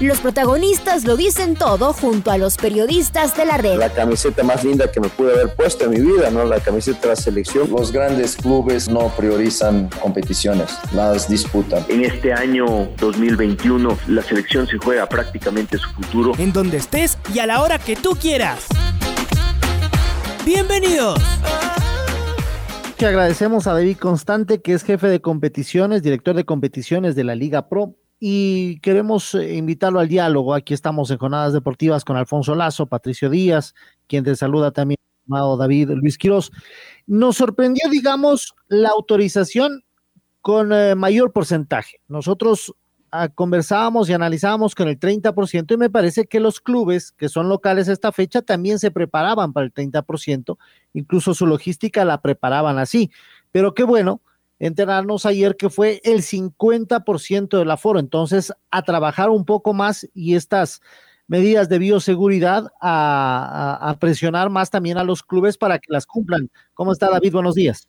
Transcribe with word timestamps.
Los 0.00 0.20
protagonistas 0.20 1.04
lo 1.04 1.16
dicen 1.16 1.56
todo 1.56 1.92
junto 1.92 2.30
a 2.30 2.38
los 2.38 2.56
periodistas 2.56 3.36
de 3.36 3.44
la 3.44 3.56
red. 3.56 3.78
La 3.78 3.92
camiseta 3.92 4.44
más 4.44 4.62
linda 4.62 4.92
que 4.92 5.00
me 5.00 5.08
pude 5.08 5.32
haber 5.32 5.52
puesto 5.56 5.86
en 5.86 5.90
mi 5.90 6.00
vida, 6.00 6.30
¿no? 6.30 6.44
La 6.44 6.60
camiseta 6.60 7.00
de 7.00 7.08
la 7.08 7.16
selección. 7.16 7.68
Los 7.68 7.90
grandes 7.90 8.36
clubes 8.36 8.88
no 8.88 9.08
priorizan 9.16 9.90
competiciones, 10.00 10.70
las 10.92 11.28
disputan. 11.28 11.84
En 11.88 12.04
este 12.04 12.32
año 12.32 12.88
2021 12.98 13.98
la 14.06 14.22
selección 14.22 14.68
se 14.68 14.78
juega 14.78 15.08
prácticamente 15.08 15.78
su 15.78 15.90
futuro. 15.90 16.32
En 16.38 16.52
donde 16.52 16.76
estés 16.76 17.18
y 17.34 17.40
a 17.40 17.46
la 17.46 17.60
hora 17.60 17.80
que 17.80 17.96
tú 17.96 18.10
quieras. 18.10 18.66
Bienvenidos. 20.46 21.20
Que 22.96 23.06
agradecemos 23.06 23.66
a 23.66 23.72
David 23.72 23.96
Constante, 23.96 24.62
que 24.62 24.74
es 24.74 24.84
jefe 24.84 25.08
de 25.08 25.20
competiciones, 25.20 26.04
director 26.04 26.36
de 26.36 26.44
competiciones 26.44 27.16
de 27.16 27.24
la 27.24 27.34
Liga 27.34 27.68
Pro 27.68 27.96
y 28.20 28.80
queremos 28.80 29.34
eh, 29.34 29.54
invitarlo 29.56 30.00
al 30.00 30.08
diálogo. 30.08 30.54
Aquí 30.54 30.74
estamos 30.74 31.10
en 31.10 31.18
Jornadas 31.18 31.52
Deportivas 31.52 32.04
con 32.04 32.16
Alfonso 32.16 32.54
Lazo, 32.54 32.86
Patricio 32.86 33.30
Díaz, 33.30 33.74
quien 34.06 34.24
te 34.24 34.34
saluda 34.36 34.72
también, 34.72 34.98
David 35.26 35.90
Luis 35.90 36.18
Quiroz. 36.18 36.50
Nos 37.06 37.36
sorprendió, 37.36 37.88
digamos, 37.90 38.54
la 38.68 38.90
autorización 38.90 39.84
con 40.40 40.72
eh, 40.72 40.94
mayor 40.94 41.32
porcentaje. 41.32 42.00
Nosotros 42.08 42.74
ah, 43.10 43.28
conversábamos 43.28 44.08
y 44.08 44.14
analizábamos 44.14 44.74
con 44.74 44.88
el 44.88 44.98
30% 44.98 45.74
y 45.74 45.76
me 45.76 45.90
parece 45.90 46.26
que 46.26 46.40
los 46.40 46.60
clubes 46.60 47.12
que 47.12 47.28
son 47.28 47.48
locales 47.48 47.88
a 47.88 47.92
esta 47.92 48.12
fecha 48.12 48.42
también 48.42 48.78
se 48.78 48.90
preparaban 48.90 49.52
para 49.52 49.66
el 49.66 49.72
30%, 49.74 50.56
incluso 50.94 51.34
su 51.34 51.46
logística 51.46 52.04
la 52.04 52.20
preparaban 52.20 52.78
así. 52.78 53.10
Pero 53.52 53.74
qué 53.74 53.84
bueno 53.84 54.22
enterarnos 54.58 55.26
ayer 55.26 55.56
que 55.56 55.70
fue 55.70 56.00
el 56.04 56.18
50% 56.18 57.58
del 57.58 57.70
aforo. 57.70 57.98
Entonces, 57.98 58.52
a 58.70 58.82
trabajar 58.82 59.30
un 59.30 59.44
poco 59.44 59.74
más 59.74 60.08
y 60.14 60.34
estas 60.34 60.80
medidas 61.28 61.68
de 61.68 61.78
bioseguridad 61.78 62.72
a, 62.80 63.94
presionar 64.00 64.50
más 64.50 64.70
también 64.70 64.98
a 64.98 65.04
los 65.04 65.22
clubes 65.22 65.58
para 65.58 65.78
que 65.78 65.92
las 65.92 66.06
cumplan. 66.06 66.48
¿Cómo 66.74 66.92
está 66.92 67.10
David? 67.10 67.32
Buenos 67.32 67.54
días. 67.54 67.86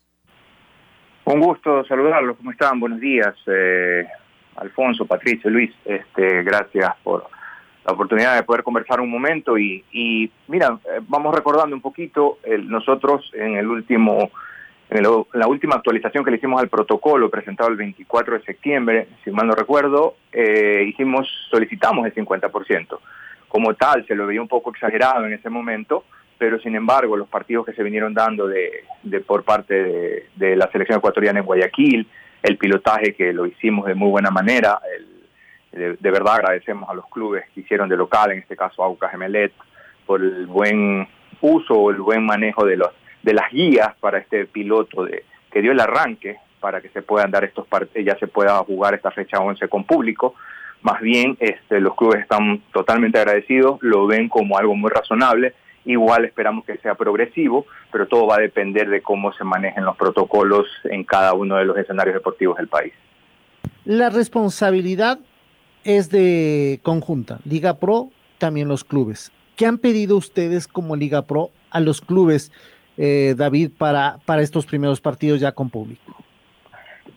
Un 1.24 1.40
gusto 1.40 1.84
saludarlos. 1.86 2.36
¿Cómo 2.36 2.50
están? 2.50 2.78
Buenos 2.78 3.00
días, 3.00 3.34
eh, 3.46 4.06
Alfonso, 4.56 5.06
Patricio, 5.06 5.50
Luis. 5.50 5.70
Este, 5.84 6.42
gracias 6.42 6.90
por 7.02 7.26
la 7.86 7.94
oportunidad 7.94 8.36
de 8.36 8.42
poder 8.42 8.62
conversar 8.62 9.00
un 9.00 9.10
momento 9.10 9.56
y, 9.56 10.30
mira, 10.48 10.78
eh, 10.84 11.00
vamos 11.08 11.34
recordando 11.34 11.74
un 11.74 11.82
poquito, 11.82 12.38
nosotros 12.64 13.30
en 13.34 13.56
el 13.56 13.68
último 13.68 14.30
en 14.90 15.04
la 15.04 15.46
última 15.46 15.76
actualización 15.76 16.24
que 16.24 16.32
le 16.32 16.38
hicimos 16.38 16.60
al 16.60 16.68
protocolo 16.68 17.30
presentado 17.30 17.70
el 17.70 17.76
24 17.76 18.38
de 18.38 18.44
septiembre, 18.44 19.06
si 19.22 19.30
mal 19.30 19.46
no 19.46 19.54
recuerdo, 19.54 20.16
eh, 20.32 20.84
hicimos, 20.88 21.28
solicitamos 21.48 22.04
el 22.06 22.14
50%. 22.14 22.98
Como 23.46 23.74
tal, 23.74 24.04
se 24.06 24.16
lo 24.16 24.26
veía 24.26 24.42
un 24.42 24.48
poco 24.48 24.70
exagerado 24.70 25.26
en 25.26 25.32
ese 25.32 25.48
momento, 25.48 26.04
pero 26.36 26.58
sin 26.58 26.74
embargo, 26.74 27.16
los 27.16 27.28
partidos 27.28 27.66
que 27.66 27.72
se 27.72 27.84
vinieron 27.84 28.14
dando 28.14 28.48
de, 28.48 28.84
por 29.24 29.44
parte 29.44 30.26
de, 30.34 30.56
la 30.56 30.68
selección 30.72 30.98
ecuatoriana 30.98 31.38
en 31.38 31.46
Guayaquil, 31.46 32.08
el 32.42 32.58
pilotaje 32.58 33.14
que 33.14 33.32
lo 33.32 33.46
hicimos 33.46 33.86
de 33.86 33.94
muy 33.94 34.10
buena 34.10 34.30
manera, 34.30 34.80
de, 35.70 35.96
verdad 36.00 36.34
agradecemos 36.36 36.90
a 36.90 36.94
los 36.94 37.06
clubes 37.06 37.44
que 37.54 37.60
hicieron 37.60 37.88
de 37.88 37.96
local, 37.96 38.32
en 38.32 38.38
este 38.38 38.56
caso 38.56 38.82
Aucas 38.82 39.12
Gemelet, 39.12 39.52
por 40.04 40.20
el 40.20 40.46
buen 40.46 41.06
uso 41.40 41.74
o 41.74 41.90
el 41.90 41.98
buen 41.98 42.26
manejo 42.26 42.64
de 42.64 42.76
los 42.76 42.90
de 43.22 43.34
las 43.34 43.50
guías 43.50 43.94
para 44.00 44.18
este 44.18 44.46
piloto 44.46 45.04
de, 45.04 45.24
que 45.50 45.62
dio 45.62 45.72
el 45.72 45.80
arranque 45.80 46.38
para 46.60 46.80
que 46.80 46.90
se 46.90 47.02
puedan 47.02 47.30
dar 47.30 47.44
estos 47.44 47.66
ya 48.04 48.16
se 48.18 48.26
pueda 48.26 48.58
jugar 48.58 48.94
esta 48.94 49.10
fecha 49.10 49.38
11 49.38 49.66
con 49.68 49.84
público. 49.84 50.34
Más 50.82 51.00
bien, 51.00 51.36
este, 51.40 51.80
los 51.80 51.94
clubes 51.94 52.20
están 52.20 52.62
totalmente 52.72 53.18
agradecidos, 53.18 53.78
lo 53.82 54.06
ven 54.06 54.28
como 54.28 54.58
algo 54.58 54.74
muy 54.74 54.90
razonable. 54.90 55.54
Igual 55.84 56.26
esperamos 56.26 56.64
que 56.64 56.76
sea 56.78 56.94
progresivo, 56.94 57.66
pero 57.90 58.06
todo 58.06 58.26
va 58.26 58.36
a 58.36 58.40
depender 58.40 58.88
de 58.88 59.00
cómo 59.00 59.32
se 59.32 59.44
manejen 59.44 59.84
los 59.84 59.96
protocolos 59.96 60.66
en 60.84 61.04
cada 61.04 61.32
uno 61.32 61.56
de 61.56 61.64
los 61.64 61.76
escenarios 61.76 62.14
deportivos 62.14 62.58
del 62.58 62.68
país. 62.68 62.92
La 63.84 64.10
responsabilidad 64.10 65.18
es 65.84 66.10
de 66.10 66.80
conjunta, 66.82 67.40
Liga 67.44 67.78
Pro, 67.78 68.10
también 68.38 68.68
los 68.68 68.84
clubes. 68.84 69.32
¿Qué 69.56 69.66
han 69.66 69.78
pedido 69.78 70.16
ustedes 70.16 70.68
como 70.68 70.96
Liga 70.96 71.22
Pro 71.22 71.50
a 71.70 71.80
los 71.80 72.00
clubes 72.00 72.52
eh, 73.02 73.34
David, 73.34 73.70
para, 73.78 74.18
para 74.26 74.42
estos 74.42 74.66
primeros 74.66 75.00
partidos 75.00 75.40
ya 75.40 75.52
con 75.52 75.70
público? 75.70 76.14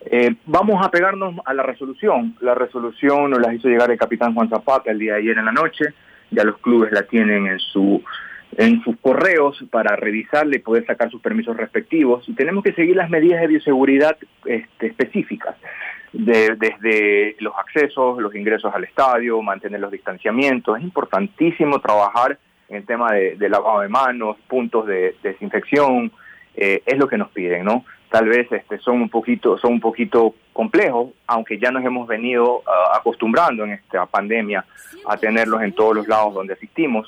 Eh, 0.05 0.33
vamos 0.45 0.75
a 0.81 0.89
pegarnos 0.89 1.35
a 1.43 1.53
la 1.53 1.61
resolución. 1.61 2.37
La 2.39 2.55
resolución 2.55 3.31
nos 3.31 3.41
la 3.41 3.53
hizo 3.53 3.67
llegar 3.67 3.91
el 3.91 3.97
capitán 3.97 4.33
Juan 4.33 4.47
Zapata 4.47 4.91
el 4.91 4.99
día 4.99 5.15
de 5.15 5.19
ayer 5.19 5.37
en 5.37 5.43
la 5.43 5.51
noche. 5.51 5.93
Ya 6.31 6.45
los 6.45 6.57
clubes 6.59 6.93
la 6.93 7.03
tienen 7.03 7.47
en 7.47 7.59
su 7.59 8.01
en 8.55 8.81
sus 8.83 8.95
correos 9.01 9.61
para 9.71 9.95
revisarle 9.97 10.57
y 10.57 10.59
poder 10.59 10.85
sacar 10.85 11.11
sus 11.11 11.19
permisos 11.19 11.57
respectivos. 11.57 12.23
Y 12.29 12.33
tenemos 12.33 12.63
que 12.63 12.71
seguir 12.73 12.95
las 12.95 13.09
medidas 13.09 13.41
de 13.41 13.47
bioseguridad 13.47 14.15
este, 14.45 14.87
específicas, 14.87 15.55
desde 16.13 17.35
los 17.39 17.53
accesos, 17.57 18.21
los 18.21 18.33
ingresos 18.35 18.73
al 18.73 18.85
estadio, 18.85 19.41
mantener 19.41 19.81
los 19.81 19.91
distanciamientos. 19.91 20.77
Es 20.77 20.83
importantísimo 20.83 21.79
trabajar 21.79 22.37
en 22.69 22.77
el 22.77 22.85
tema 22.85 23.11
de, 23.11 23.49
lavado 23.49 23.81
de 23.81 23.89
manos, 23.89 24.37
puntos 24.47 24.85
de, 24.87 25.15
desinfección, 25.21 26.11
eh, 26.55 26.81
es 26.85 26.97
lo 26.97 27.07
que 27.07 27.17
nos 27.17 27.29
piden, 27.31 27.65
¿no? 27.65 27.85
Tal 28.09 28.29
vez 28.29 28.51
este, 28.51 28.77
son 28.77 29.01
un 29.01 29.09
poquito, 29.09 29.57
son 29.57 29.73
un 29.73 29.79
poquito 29.79 30.35
complejos, 30.53 31.09
aunque 31.25 31.57
ya 31.57 31.71
nos 31.71 31.83
hemos 31.83 32.07
venido 32.07 32.61
ah, 32.67 32.97
acostumbrando 32.97 33.63
en 33.63 33.71
esta 33.71 34.05
pandemia 34.05 34.63
a 35.07 35.17
tenerlos 35.17 35.63
en 35.63 35.73
todos 35.73 35.95
los 35.95 36.07
lados 36.07 36.33
donde 36.33 36.53
asistimos, 36.53 37.07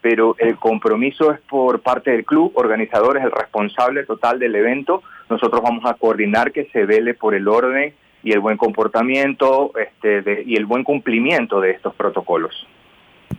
pero 0.00 0.34
el 0.38 0.56
compromiso 0.56 1.30
es 1.30 1.40
por 1.40 1.80
parte 1.80 2.10
del 2.10 2.24
club, 2.24 2.52
organizador 2.54 3.18
es 3.18 3.24
el 3.24 3.32
responsable 3.32 4.04
total 4.04 4.38
del 4.38 4.54
evento, 4.54 5.02
nosotros 5.28 5.60
vamos 5.62 5.84
a 5.84 5.94
coordinar 5.94 6.52
que 6.52 6.66
se 6.66 6.86
vele 6.86 7.12
por 7.12 7.34
el 7.34 7.48
orden 7.48 7.92
y 8.22 8.32
el 8.32 8.40
buen 8.40 8.56
comportamiento 8.56 9.72
este, 9.78 10.42
y 10.46 10.56
el 10.56 10.64
buen 10.64 10.84
cumplimiento 10.84 11.60
de 11.60 11.72
estos 11.72 11.94
protocolos. 11.94 12.66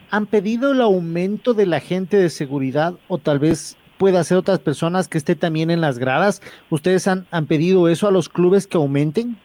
¿Han 0.09 0.25
pedido 0.25 0.71
el 0.71 0.81
aumento 0.81 1.53
de 1.53 1.65
la 1.65 1.79
gente 1.79 2.17
de 2.17 2.29
seguridad 2.29 2.93
o 3.07 3.17
tal 3.17 3.39
vez 3.39 3.77
pueda 3.97 4.23
ser 4.23 4.37
otras 4.37 4.59
personas 4.59 5.07
que 5.07 5.17
esté 5.17 5.35
también 5.35 5.69
en 5.69 5.81
las 5.81 5.99
gradas? 5.99 6.41
¿Ustedes 6.69 7.07
han, 7.07 7.25
han 7.31 7.45
pedido 7.45 7.89
eso 7.89 8.07
a 8.07 8.11
los 8.11 8.29
clubes 8.29 8.67
que 8.67 8.77
aumenten? 8.77 9.37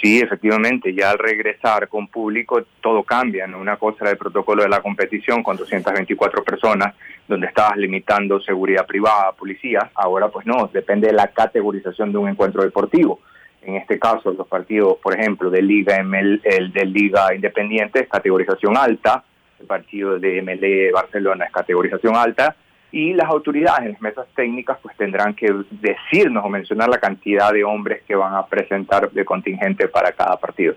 Sí, 0.00 0.20
efectivamente, 0.20 0.94
ya 0.94 1.10
al 1.10 1.18
regresar 1.18 1.88
con 1.88 2.08
público 2.08 2.64
todo 2.82 3.02
cambia, 3.02 3.46
¿no? 3.46 3.58
Una 3.58 3.76
cosa 3.76 3.98
era 4.02 4.10
el 4.10 4.18
protocolo 4.18 4.62
de 4.62 4.68
la 4.68 4.82
competición 4.82 5.42
con 5.42 5.56
224 5.56 6.42
personas, 6.42 6.94
donde 7.28 7.46
estabas 7.46 7.76
limitando 7.76 8.40
seguridad 8.40 8.86
privada, 8.86 9.32
policías, 9.32 9.84
ahora 9.94 10.28
pues 10.28 10.46
no, 10.46 10.68
depende 10.72 11.06
de 11.06 11.14
la 11.14 11.28
categorización 11.28 12.12
de 12.12 12.18
un 12.18 12.28
encuentro 12.28 12.62
deportivo 12.62 13.20
en 13.66 13.76
este 13.76 13.98
caso 13.98 14.32
los 14.32 14.46
partidos, 14.46 14.98
por 15.02 15.18
ejemplo, 15.18 15.50
de 15.50 15.62
Liga 15.62 16.02
ML, 16.02 16.40
el 16.44 16.72
de 16.72 16.84
Liga 16.84 17.34
Independiente 17.34 18.06
categorización 18.06 18.76
alta, 18.76 19.24
el 19.60 19.66
partido 19.66 20.18
de 20.18 20.42
MLE 20.42 20.92
Barcelona 20.92 21.46
es 21.46 21.52
categorización 21.52 22.16
alta, 22.16 22.56
y 22.92 23.12
las 23.12 23.28
autoridades 23.28 23.86
en 23.86 23.92
las 23.92 24.00
mesas 24.00 24.26
técnicas 24.36 24.78
pues 24.80 24.96
tendrán 24.96 25.34
que 25.34 25.52
decirnos 25.70 26.44
o 26.44 26.48
mencionar 26.48 26.88
la 26.88 26.98
cantidad 26.98 27.52
de 27.52 27.64
hombres 27.64 28.02
que 28.06 28.14
van 28.14 28.34
a 28.34 28.46
presentar 28.46 29.10
de 29.10 29.24
contingente 29.24 29.88
para 29.88 30.12
cada 30.12 30.36
partido. 30.36 30.74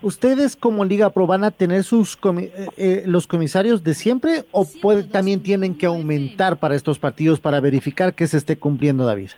¿Ustedes 0.00 0.56
como 0.56 0.82
Liga 0.86 1.10
Pro 1.10 1.26
van 1.26 1.44
a 1.44 1.50
tener 1.50 1.82
sus 1.82 2.18
eh, 2.38 2.68
eh, 2.78 3.02
los 3.04 3.26
comisarios 3.26 3.84
de 3.84 3.92
siempre 3.92 4.44
o 4.52 4.66
también 5.12 5.42
tienen 5.42 5.76
que 5.76 5.84
aumentar 5.84 6.56
para 6.56 6.74
estos 6.74 6.98
partidos 6.98 7.38
para 7.38 7.60
verificar 7.60 8.14
que 8.14 8.26
se 8.26 8.38
esté 8.38 8.58
cumpliendo, 8.58 9.04
David? 9.04 9.30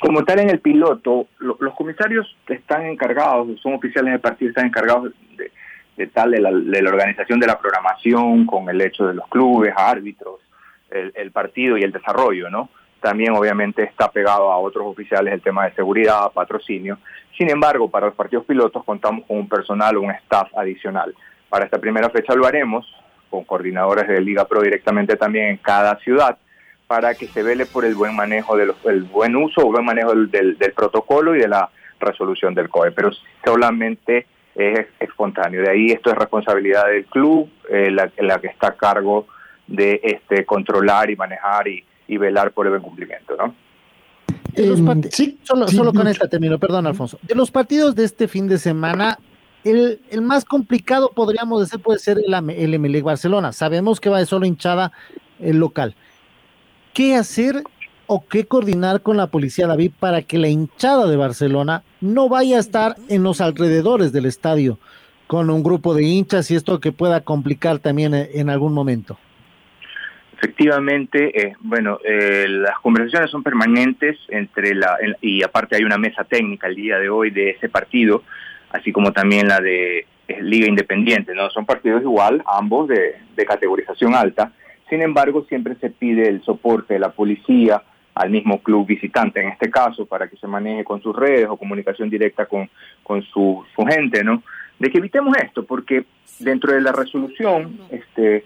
como 0.00 0.24
tal 0.24 0.40
en 0.40 0.50
el 0.50 0.60
piloto, 0.60 1.28
los 1.38 1.74
comisarios 1.74 2.34
están 2.48 2.86
encargados, 2.86 3.60
son 3.60 3.74
oficiales 3.74 4.12
del 4.12 4.20
partido, 4.20 4.48
están 4.48 4.66
encargados 4.66 5.12
de, 5.36 5.52
tal 6.08 6.30
de 6.30 6.40
la, 6.40 6.50
organización 6.90 7.40
de 7.40 7.46
la 7.46 7.58
programación, 7.58 8.46
con 8.46 8.68
el 8.68 8.80
hecho 8.80 9.06
de 9.06 9.14
los 9.14 9.26
clubes, 9.28 9.72
árbitros, 9.76 10.40
el, 10.90 11.30
partido 11.30 11.78
y 11.78 11.82
el 11.82 11.92
desarrollo, 11.92 12.50
¿no? 12.50 12.68
También 13.00 13.32
obviamente 13.32 13.82
está 13.82 14.10
pegado 14.10 14.50
a 14.50 14.58
otros 14.58 14.86
oficiales 14.86 15.32
el 15.32 15.40
tema 15.40 15.64
de 15.64 15.74
seguridad, 15.74 16.32
patrocinio. 16.32 16.98
Sin 17.38 17.48
embargo, 17.48 17.90
para 17.90 18.06
los 18.06 18.14
partidos 18.14 18.44
pilotos 18.44 18.84
contamos 18.84 19.24
con 19.26 19.38
un 19.38 19.48
personal 19.48 19.96
un 19.96 20.10
staff 20.10 20.48
adicional. 20.56 21.14
Para 21.48 21.64
esta 21.64 21.78
primera 21.78 22.10
fecha 22.10 22.34
lo 22.34 22.46
haremos 22.46 22.86
con 23.30 23.44
coordinadores 23.44 24.08
de 24.08 24.20
Liga 24.20 24.44
Pro 24.46 24.60
directamente 24.60 25.16
también 25.16 25.46
en 25.46 25.56
cada 25.56 25.96
ciudad 26.00 26.36
para 26.90 27.14
que 27.14 27.28
se 27.28 27.44
vele 27.44 27.66
por 27.66 27.84
el 27.84 27.94
buen 27.94 28.16
manejo, 28.16 28.56
de 28.56 28.74
el 28.86 29.04
buen 29.04 29.36
uso 29.36 29.60
o 29.60 29.70
buen 29.70 29.84
manejo 29.84 30.12
del, 30.12 30.56
protocolo 30.74 31.36
y 31.36 31.38
de 31.38 31.46
la 31.46 31.70
resolución 32.00 32.52
del 32.52 32.68
COE, 32.68 32.90
pero 32.90 33.10
solamente 33.44 34.26
es 34.54 34.86
espontáneo. 34.98 35.62
De 35.62 35.70
ahí 35.70 35.90
esto 35.90 36.10
es 36.10 36.16
responsabilidad 36.16 36.86
del 36.86 37.04
club, 37.06 37.48
eh, 37.68 37.90
la, 37.90 38.38
que 38.40 38.48
está 38.48 38.68
a 38.68 38.74
cargo 38.74 39.26
de 39.66 40.00
este 40.02 40.44
controlar 40.44 41.10
y 41.10 41.16
manejar 41.16 41.68
y, 41.68 41.84
velar 42.18 42.50
por 42.50 42.66
el 42.66 42.70
buen 42.70 42.82
cumplimiento, 42.82 43.36
¿no? 43.36 43.54
Em, 44.54 45.02
sí, 45.10 45.38
solo, 45.44 45.68
solo 45.68 45.92
con 45.92 46.08
esta 46.08 46.28
término, 46.28 46.58
perdón, 46.58 46.88
Alfonso. 46.88 47.20
De 47.22 47.36
los 47.36 47.52
partidos 47.52 47.94
de 47.94 48.04
este 48.04 48.26
fin 48.26 48.48
de 48.48 48.58
semana, 48.58 49.16
el, 49.62 50.00
más 50.22 50.44
complicado, 50.44 51.12
podríamos 51.14 51.60
decir, 51.60 51.80
puede 51.80 52.00
ser 52.00 52.18
el, 52.18 52.74
el 52.74 53.02
Barcelona. 53.02 53.52
Sabemos 53.52 54.00
que 54.00 54.10
va 54.10 54.18
de 54.18 54.26
solo 54.26 54.44
hinchada 54.44 54.90
el 55.38 55.58
local. 55.58 55.94
¿Qué 56.92 57.14
hacer 57.14 57.62
o 58.12 58.24
qué 58.28 58.44
coordinar 58.44 59.02
con 59.02 59.16
la 59.16 59.28
policía, 59.28 59.68
David, 59.68 59.92
para 60.00 60.22
que 60.22 60.36
la 60.36 60.48
hinchada 60.48 61.06
de 61.06 61.16
Barcelona 61.16 61.84
no 62.00 62.28
vaya 62.28 62.56
a 62.56 62.60
estar 62.60 62.96
en 63.08 63.22
los 63.22 63.40
alrededores 63.40 64.12
del 64.12 64.26
estadio 64.26 64.80
con 65.28 65.48
un 65.48 65.62
grupo 65.62 65.94
de 65.94 66.02
hinchas 66.02 66.50
y 66.50 66.56
esto 66.56 66.80
que 66.80 66.90
pueda 66.90 67.20
complicar 67.20 67.78
también 67.78 68.12
en 68.14 68.50
algún 68.50 68.74
momento? 68.74 69.16
Efectivamente, 70.36 71.40
eh, 71.40 71.52
bueno, 71.60 72.00
eh, 72.04 72.46
las 72.48 72.80
conversaciones 72.80 73.30
son 73.30 73.44
permanentes 73.44 74.18
entre 74.28 74.74
la 74.74 74.96
y 75.20 75.44
aparte 75.44 75.76
hay 75.76 75.84
una 75.84 75.98
mesa 75.98 76.24
técnica 76.24 76.66
el 76.66 76.74
día 76.74 76.98
de 76.98 77.08
hoy 77.08 77.30
de 77.30 77.50
ese 77.50 77.68
partido 77.68 78.24
así 78.70 78.92
como 78.92 79.12
también 79.12 79.46
la 79.46 79.60
de 79.60 80.06
eh, 80.28 80.42
Liga 80.42 80.66
Independiente, 80.66 81.34
¿no? 81.34 81.50
Son 81.50 81.66
partidos 81.66 82.02
igual, 82.02 82.42
ambos 82.46 82.88
de, 82.88 83.16
categorización 83.46 84.14
alta, 84.14 84.52
sin 84.88 85.00
embargo 85.00 85.46
siempre 85.48 85.74
se 85.76 85.90
pide 85.90 86.28
el 86.28 86.42
soporte 86.42 86.94
de 86.94 87.00
la 87.00 87.12
policía 87.12 87.82
al 88.20 88.28
mismo 88.28 88.62
club 88.62 88.86
visitante, 88.86 89.40
en 89.40 89.48
este 89.48 89.70
caso, 89.70 90.04
para 90.04 90.28
que 90.28 90.36
se 90.36 90.46
maneje 90.46 90.84
con 90.84 91.00
sus 91.00 91.16
redes 91.16 91.46
o 91.48 91.56
comunicación 91.56 92.10
directa 92.10 92.44
con, 92.44 92.68
con 93.02 93.22
su, 93.22 93.64
gente, 93.88 94.22
¿no? 94.22 94.42
De 94.78 94.90
que 94.90 94.98
evitemos 94.98 95.34
esto, 95.38 95.64
porque 95.64 96.04
dentro 96.38 96.74
de 96.74 96.82
la 96.82 96.92
resolución, 96.92 97.78
este, 97.90 98.44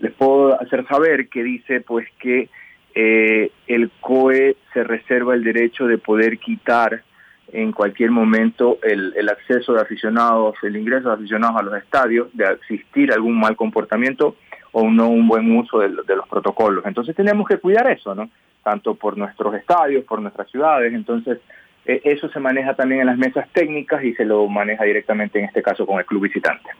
les 0.00 0.12
puedo 0.12 0.60
hacer 0.60 0.84
saber 0.88 1.28
que 1.28 1.44
dice 1.44 1.80
pues 1.80 2.08
que 2.18 2.48
eh, 2.96 3.52
el 3.68 3.92
COE 4.00 4.56
se 4.72 4.82
reserva 4.82 5.34
el 5.34 5.44
derecho 5.44 5.86
de 5.86 5.98
poder 5.98 6.38
quitar 6.38 7.04
en 7.52 7.70
cualquier 7.70 8.10
momento 8.10 8.78
el, 8.82 9.12
el, 9.16 9.28
acceso 9.28 9.72
de 9.72 9.82
aficionados, 9.82 10.56
el 10.64 10.76
ingreso 10.76 11.10
de 11.10 11.14
aficionados 11.14 11.60
a 11.60 11.62
los 11.62 11.74
estadios, 11.76 12.28
de 12.32 12.44
existir 12.44 13.12
algún 13.12 13.38
mal 13.38 13.54
comportamiento 13.54 14.34
o 14.72 14.90
no 14.90 15.08
un 15.08 15.28
buen 15.28 15.54
uso 15.56 15.78
de, 15.78 15.90
los 15.90 16.28
protocolos. 16.28 16.84
Entonces 16.86 17.14
tenemos 17.14 17.46
que 17.46 17.58
cuidar 17.58 17.90
eso, 17.90 18.14
¿no? 18.14 18.28
Tanto 18.62 18.94
por 18.94 19.16
nuestros 19.16 19.54
estadios, 19.54 20.04
por 20.04 20.20
nuestras 20.20 20.50
ciudades. 20.50 20.92
Entonces 20.92 21.38
eh, 21.84 22.00
eso 22.04 22.28
se 22.28 22.38
maneja 22.38 22.74
también 22.76 23.00
en 23.00 23.08
las 23.08 23.18
mesas 23.18 23.48
técnicas 23.52 24.04
y 24.04 24.14
se 24.14 24.24
lo 24.24 24.46
maneja 24.48 24.84
directamente 24.84 25.40
en 25.40 25.46
este 25.46 25.62
caso 25.62 25.84
con 25.84 25.98
el 25.98 26.06
club 26.06 26.22
visitante. 26.22 26.70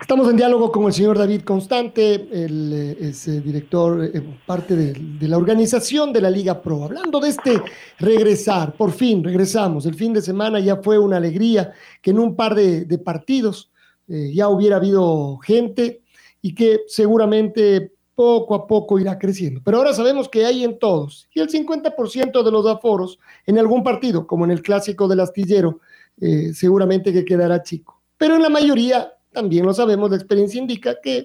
Estamos 0.00 0.28
en 0.28 0.36
diálogo 0.36 0.72
con 0.72 0.86
el 0.86 0.92
señor 0.92 1.16
David 1.16 1.42
Constante, 1.42 2.14
el 2.14 2.72
eh, 2.72 2.96
eh, 3.00 3.40
director, 3.40 4.10
parte 4.44 4.74
de, 4.74 5.28
la 5.28 5.38
organización 5.38 6.12
de 6.12 6.20
la 6.20 6.30
Liga 6.30 6.60
Pro. 6.60 6.84
Hablando 6.84 7.20
de 7.20 7.28
este 7.28 7.60
regresar, 8.00 8.72
por 8.72 8.90
fin 8.90 9.22
regresamos. 9.22 9.86
El 9.86 9.94
fin 9.94 10.12
de 10.12 10.20
semana 10.20 10.58
ya 10.58 10.76
fue 10.76 10.98
una 10.98 11.18
alegría 11.18 11.72
que 12.00 12.10
en 12.10 12.18
un 12.18 12.34
par 12.34 12.56
de, 12.56 12.98
partidos 12.98 13.70
ya 14.08 14.48
hubiera 14.48 14.76
habido 14.76 15.38
gente 15.38 16.02
y 16.42 16.54
que 16.54 16.80
seguramente 16.86 17.92
poco 18.14 18.54
a 18.54 18.66
poco 18.66 18.98
irá 18.98 19.18
creciendo. 19.18 19.60
Pero 19.64 19.78
ahora 19.78 19.92
sabemos 19.92 20.28
que 20.28 20.44
hay 20.44 20.64
en 20.64 20.78
todos. 20.78 21.28
Y 21.34 21.40
el 21.40 21.48
50% 21.48 22.42
de 22.42 22.50
los 22.50 22.66
aforos 22.66 23.18
en 23.46 23.58
algún 23.58 23.82
partido, 23.82 24.26
como 24.26 24.44
en 24.44 24.50
el 24.50 24.62
clásico 24.62 25.08
del 25.08 25.20
astillero, 25.20 25.80
eh, 26.20 26.52
seguramente 26.54 27.12
que 27.12 27.24
quedará 27.24 27.62
chico. 27.62 28.02
Pero 28.16 28.36
en 28.36 28.42
la 28.42 28.50
mayoría, 28.50 29.12
también 29.32 29.66
lo 29.66 29.74
sabemos, 29.74 30.10
la 30.10 30.16
experiencia 30.16 30.60
indica 30.60 30.96
que 31.02 31.16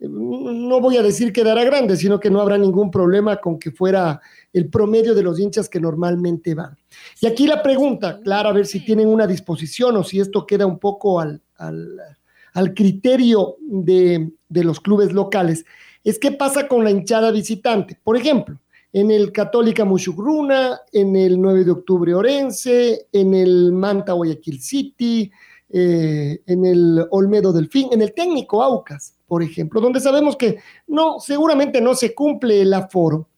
eh, 0.00 0.08
no 0.08 0.80
voy 0.80 0.96
a 0.96 1.02
decir 1.02 1.32
quedará 1.32 1.62
grande, 1.62 1.96
sino 1.96 2.18
que 2.18 2.30
no 2.30 2.40
habrá 2.40 2.56
ningún 2.56 2.90
problema 2.90 3.36
con 3.36 3.58
que 3.58 3.70
fuera 3.70 4.20
el 4.52 4.68
promedio 4.68 5.14
de 5.14 5.22
los 5.22 5.38
hinchas 5.38 5.68
que 5.68 5.78
normalmente 5.78 6.54
van. 6.54 6.76
Y 7.20 7.26
aquí 7.26 7.46
la 7.46 7.62
pregunta, 7.62 8.20
claro, 8.22 8.48
a 8.48 8.52
ver 8.52 8.66
si 8.66 8.84
tienen 8.84 9.08
una 9.08 9.26
disposición 9.26 9.96
o 9.96 10.04
si 10.04 10.20
esto 10.20 10.46
queda 10.46 10.66
un 10.66 10.78
poco 10.78 11.20
al, 11.20 11.42
al, 11.56 12.74
criterio 12.74 13.56
de, 13.60 14.32
de 14.48 14.64
los 14.64 14.80
clubes 14.80 15.12
locales 15.12 15.64
es 16.04 16.18
qué 16.18 16.32
pasa 16.32 16.66
con 16.66 16.84
la 16.84 16.90
hinchada 16.90 17.30
visitante. 17.30 17.98
Por 18.02 18.16
ejemplo, 18.16 18.58
en 18.92 19.10
el 19.10 19.32
Católica 19.32 19.84
Mushugruna, 19.84 20.80
en 20.92 21.14
el 21.16 21.40
9 21.40 21.64
de 21.64 21.70
octubre 21.70 22.14
Orense, 22.14 23.06
en 23.12 23.34
el 23.34 23.72
Manta 23.72 24.12
Guayaquil 24.12 24.60
City, 24.60 25.30
eh, 25.72 26.40
en 26.46 26.64
el 26.64 27.06
Olmedo 27.10 27.52
Delfín, 27.52 27.90
en 27.92 28.02
el 28.02 28.12
técnico 28.12 28.62
Aucas, 28.62 29.16
por 29.26 29.42
ejemplo, 29.42 29.80
donde 29.80 30.00
sabemos 30.00 30.36
que 30.36 30.58
no, 30.88 31.20
seguramente 31.20 31.80
no 31.80 31.94
se 31.94 32.14
cumple 32.14 32.62
el 32.62 32.74
aforo. 32.74 33.28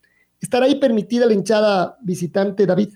¿Estará 0.41 0.67
ahí 0.67 0.77
permitida 0.77 1.27
la 1.27 1.35
hinchada 1.35 1.99
visitante, 2.01 2.67
David? 2.67 2.95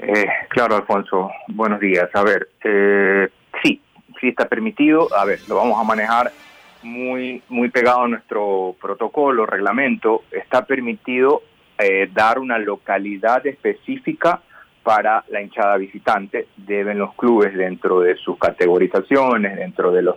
Eh, 0.00 0.26
claro, 0.48 0.76
Alfonso. 0.76 1.30
Buenos 1.48 1.78
días. 1.80 2.08
A 2.14 2.22
ver, 2.24 2.48
eh, 2.64 3.28
sí, 3.62 3.80
sí 4.20 4.28
está 4.28 4.48
permitido. 4.48 5.08
A 5.14 5.24
ver, 5.24 5.38
lo 5.48 5.56
vamos 5.56 5.78
a 5.78 5.84
manejar 5.84 6.32
muy, 6.82 7.42
muy 7.48 7.70
pegado 7.70 8.02
a 8.02 8.08
nuestro 8.08 8.74
protocolo, 8.80 9.46
reglamento, 9.46 10.24
está 10.30 10.64
permitido 10.64 11.42
eh, 11.78 12.08
dar 12.12 12.38
una 12.38 12.58
localidad 12.58 13.46
específica 13.46 14.42
para 14.82 15.24
la 15.28 15.42
hinchada 15.42 15.76
visitante. 15.76 16.48
Deben 16.56 16.98
los 16.98 17.14
clubes, 17.14 17.54
dentro 17.54 18.00
de 18.00 18.16
sus 18.16 18.38
categorizaciones, 18.38 19.56
dentro 19.56 19.92
de 19.92 20.02
los, 20.02 20.16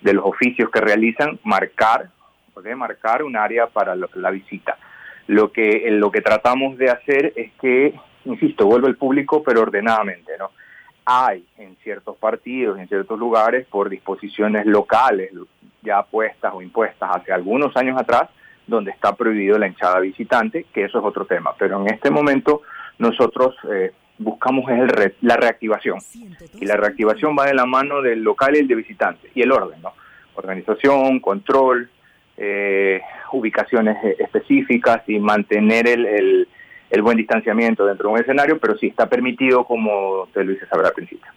de 0.00 0.14
los 0.14 0.24
oficios 0.24 0.70
que 0.70 0.80
realizan, 0.80 1.38
marcar, 1.44 2.08
o 2.54 2.76
marcar 2.76 3.22
un 3.22 3.36
área 3.36 3.66
para 3.68 3.94
la 3.94 4.30
visita. 4.30 4.76
Lo 5.28 5.52
que, 5.52 5.88
lo 5.90 6.10
que 6.10 6.20
tratamos 6.20 6.76
de 6.78 6.90
hacer 6.90 7.32
es 7.36 7.52
que, 7.60 7.94
insisto, 8.24 8.66
vuelve 8.66 8.88
el 8.88 8.96
público, 8.96 9.42
pero 9.42 9.62
ordenadamente, 9.62 10.32
¿no? 10.38 10.50
Hay 11.04 11.44
en 11.58 11.76
ciertos 11.82 12.16
partidos, 12.16 12.78
en 12.78 12.88
ciertos 12.88 13.18
lugares, 13.18 13.66
por 13.68 13.88
disposiciones 13.88 14.66
locales, 14.66 15.32
ya 15.82 16.02
puestas 16.02 16.52
o 16.54 16.62
impuestas 16.62 17.10
hace 17.14 17.32
algunos 17.32 17.76
años 17.76 18.00
atrás, 18.00 18.28
donde 18.66 18.92
está 18.92 19.14
prohibido 19.14 19.58
la 19.58 19.66
hinchada 19.66 19.98
visitante, 20.00 20.66
que 20.72 20.84
eso 20.84 20.98
es 20.98 21.04
otro 21.04 21.24
tema. 21.24 21.54
Pero 21.58 21.80
en 21.80 21.92
este 21.92 22.10
momento 22.10 22.62
nosotros 22.98 23.56
eh, 23.72 23.92
buscamos 24.18 24.70
el 24.70 25.14
la 25.22 25.36
reactivación. 25.36 25.98
Y 26.60 26.66
la 26.66 26.76
reactivación 26.76 27.36
va 27.38 27.46
de 27.46 27.54
la 27.54 27.66
mano 27.66 28.00
del 28.02 28.22
local 28.22 28.54
y 28.54 28.60
el 28.60 28.68
de 28.68 28.74
visitante, 28.76 29.30
y 29.34 29.42
el 29.42 29.52
orden, 29.52 29.82
¿no? 29.82 29.92
Organización, 30.34 31.20
control, 31.20 31.90
eh, 32.36 33.02
ubicaciones 33.32 33.96
eh, 34.04 34.16
específicas 34.18 35.02
y 35.06 35.18
mantener 35.18 35.86
el, 35.88 36.06
el, 36.06 36.48
el, 36.92 37.02
buen 37.02 37.16
distanciamiento 37.16 37.84
dentro 37.86 38.08
de 38.08 38.14
un 38.14 38.20
escenario, 38.20 38.58
pero 38.58 38.76
sí 38.78 38.86
está 38.86 39.08
permitido, 39.08 39.64
como 39.64 40.28
te 40.32 40.44
lo 40.44 40.52
hice 40.52 40.66
saber 40.66 40.86
al 40.86 40.92
principio. 40.92 41.30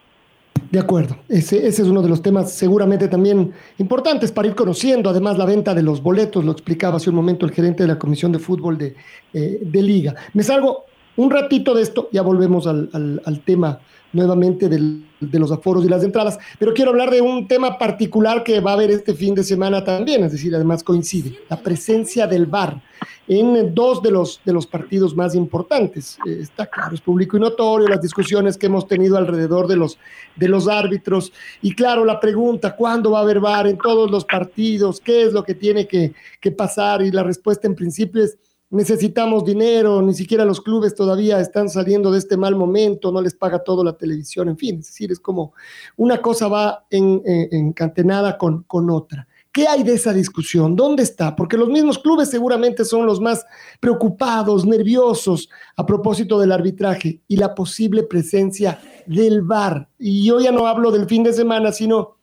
De 0.71 0.79
acuerdo, 0.79 1.17
ese, 1.29 1.67
ese, 1.67 1.83
es 1.83 1.87
uno 1.87 2.01
de 2.01 2.09
los 2.09 2.21
temas 2.21 2.51
seguramente 2.51 3.07
también 3.07 3.53
importantes 3.77 4.31
para 4.31 4.47
ir 4.47 4.55
conociendo, 4.55 5.09
además 5.09 5.37
la 5.37 5.45
venta 5.45 5.73
de 5.73 5.83
los 5.83 6.01
boletos, 6.01 6.43
lo 6.43 6.51
explicaba 6.51 6.97
hace 6.97 7.09
un 7.09 7.15
momento 7.15 7.45
el 7.45 7.51
gerente 7.51 7.83
de 7.83 7.87
la 7.87 7.99
Comisión 7.99 8.31
de 8.31 8.39
Fútbol 8.39 8.77
de, 8.77 8.95
eh, 9.33 9.59
de 9.61 9.81
Liga. 9.81 10.15
Me 10.33 10.43
salgo 10.43 10.85
un 11.17 11.31
ratito 11.31 11.73
de 11.73 11.81
esto, 11.81 12.09
ya 12.11 12.21
volvemos 12.21 12.67
al, 12.67 12.89
al, 13.23 13.39
tema 13.41 13.79
nuevamente 14.15 14.69
del, 14.69 15.05
de 15.19 15.39
los 15.39 15.51
aforos 15.51 15.85
y 15.85 15.89
las 15.89 16.03
entradas, 16.03 16.39
pero 16.57 16.73
quiero 16.73 16.91
hablar 16.91 17.11
de 17.11 17.21
un 17.21 17.47
tema 17.47 17.77
particular 17.77 18.43
que 18.43 18.59
va 18.59 18.71
a 18.71 18.73
haber 18.75 18.91
este 18.91 19.13
fin 19.13 19.35
de 19.35 19.43
semana 19.43 19.83
también, 19.83 20.23
es 20.23 20.31
decir, 20.31 20.55
además 20.55 20.83
coincide, 20.83 21.37
la 21.49 21.61
presencia 21.61 22.25
del 22.25 22.45
VAR 22.45 22.81
en 23.27 23.73
dos 23.73 24.01
de 24.01 24.11
los, 24.11 24.39
de 24.45 24.53
los 24.53 24.67
partidos 24.67 25.15
más 25.15 25.35
importantes. 25.35 26.17
Eh, 26.27 26.39
está 26.41 26.67
claro, 26.67 26.93
es 26.93 27.01
público 27.01 27.37
y 27.37 27.39
notorio 27.39 27.87
las 27.87 28.01
discusiones 28.01 28.57
que 28.57 28.67
hemos 28.67 28.87
tenido 28.87 29.17
alrededor 29.17 29.67
de 29.67 29.75
los, 29.75 29.97
de 30.35 30.47
los 30.47 30.67
árbitros. 30.67 31.31
Y 31.61 31.73
claro, 31.73 32.05
la 32.05 32.19
pregunta, 32.19 32.75
¿cuándo 32.75 33.11
va 33.11 33.19
a 33.19 33.21
haber 33.23 33.39
VAR 33.39 33.67
en 33.67 33.77
todos 33.77 34.11
los 34.11 34.25
partidos? 34.25 34.99
¿Qué 34.99 35.23
es 35.23 35.33
lo 35.33 35.43
que 35.43 35.55
tiene 35.55 35.87
que, 35.87 36.13
que 36.39 36.51
pasar? 36.51 37.01
Y 37.01 37.11
la 37.11 37.23
respuesta 37.23 37.67
en 37.67 37.75
principio 37.75 38.23
es, 38.23 38.37
necesitamos 38.69 39.45
dinero, 39.45 40.01
ni 40.01 40.13
siquiera 40.13 40.45
los 40.45 40.61
clubes 40.61 40.95
todavía 40.95 41.39
están 41.39 41.69
saliendo 41.69 42.11
de 42.11 42.19
este 42.19 42.37
mal 42.37 42.55
momento, 42.55 43.11
no 43.11 43.21
les 43.21 43.33
paga 43.33 43.63
todo 43.63 43.83
la 43.83 43.97
televisión, 43.97 44.49
en 44.49 44.57
fin, 44.57 44.79
es 44.79 44.87
decir, 44.87 45.11
es 45.11 45.19
como 45.19 45.53
una 45.97 46.21
cosa 46.21 46.47
va 46.47 46.85
en, 46.89 47.21
encantenada 47.25 48.37
con, 48.37 48.63
con 48.63 48.89
otra. 48.89 49.27
¿Qué 49.55 49.69
hay 49.69 49.83
de 49.83 49.93
esa 49.93 50.11
discusión? 50.11 50.75
¿Dónde 50.75 51.03
está? 51.03 51.33
Porque 51.33 51.55
los 51.55 51.69
mismos 51.69 51.97
clubes 51.97 52.29
seguramente 52.29 52.83
son 52.83 53.05
los 53.05 53.21
más 53.21 53.45
preocupados, 53.79 54.65
nerviosos 54.65 55.47
a 55.77 55.85
propósito 55.85 56.37
del 56.37 56.51
arbitraje 56.51 57.21
y 57.25 57.37
la 57.37 57.55
posible 57.55 58.03
presencia 58.03 58.81
del 59.05 59.43
VAR. 59.43 59.87
Y 59.97 60.25
yo 60.25 60.41
ya 60.41 60.51
no 60.51 60.67
hablo 60.67 60.91
del 60.91 61.05
fin 61.05 61.23
de 61.23 61.31
semana, 61.31 61.71
sino 61.71 62.17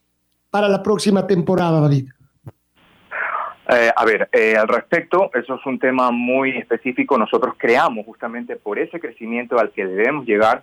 para 0.51 0.69
la 0.69 0.83
próxima 0.83 1.27
temporada, 1.27 1.81
David. 1.81 2.11
Eh, 3.69 3.91
a 3.95 4.05
ver, 4.05 4.29
eh, 4.33 4.57
al 4.57 4.67
respecto, 4.67 5.31
eso 5.35 5.55
es 5.55 5.67
un 5.67 5.79
tema 5.79 6.11
muy 6.11 6.51
específico. 6.57 7.17
Nosotros 7.17 7.55
creamos 7.57 8.05
justamente 8.05 8.57
por 8.57 8.79
ese 8.79 8.99
crecimiento 8.99 9.59
al 9.59 9.71
que 9.71 9.87
debemos 9.87 10.27
llegar 10.27 10.63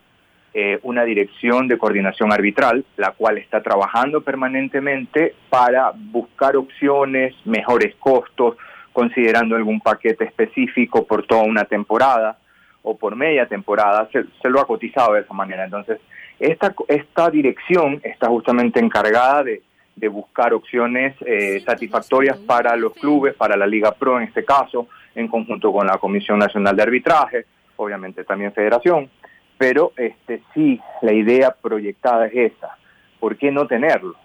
eh, 0.53 0.79
una 0.84 1.03
dirección 1.03 1.68
de 1.68 1.77
coordinación 1.77 2.34
arbitral, 2.34 2.84
la 2.98 3.12
cual 3.12 3.38
está 3.38 3.62
trabajando 3.62 4.22
permanentemente 4.22 5.36
para 5.50 5.91
buscar 5.96 6.58
opciones, 6.58 7.36
mejores 7.46 7.96
costos, 7.96 8.58
considerando 8.91 9.56
algún 9.56 9.79
paquete 9.79 10.25
específico 10.25 11.06
por 11.06 11.25
toda 11.25 11.44
una 11.44 11.65
temporada 11.65 12.38
o 12.82 12.98
por 12.98 13.15
media 13.15 13.46
temporada, 13.48 14.10
se, 14.12 14.50
lo 14.50 14.60
ha 14.60 14.65
cotizado 14.65 15.13
de 15.13 15.22
esa 15.22 15.34
manera. 15.34 15.63
Entonces, 15.63 16.00
esta, 16.39 16.74
esta 16.88 17.29
dirección 17.29 18.01
está 18.03 18.27
justamente 18.27 18.79
encargada 18.79 19.44
de, 19.44 19.62
de 20.00 20.08
buscar 20.08 20.53
opciones 20.53 21.15
eh, 21.25 21.60
satisfactorias 21.65 22.38
para 22.38 22.75
los 22.75 22.94
clubes, 22.94 23.36
para 23.36 23.58
la 23.58 23.68
Liga 23.68 23.91
Pro 23.91 24.18
en 24.18 24.24
este 24.24 24.46
caso, 24.46 24.88
en 25.13 25.27
conjunto 25.27 25.74
con 25.74 25.86
la 25.86 25.98
Comisión 25.98 26.39
Nacional 26.39 26.75
de 26.75 26.84
Arbitraje, 26.84 27.46
obviamente 27.75 28.24
también 28.24 28.53
Federación, 28.53 29.10
pero 29.58 29.91
este 29.98 30.41
sí, 30.53 30.79
la 31.01 31.12
idea 31.12 31.51
proyectada 31.51 32.27
es 32.27 32.53
esa. 32.53 32.77
¿Por 33.20 33.36
qué 33.36 33.51
no 33.51 33.68
tenerlo? 33.68 34.15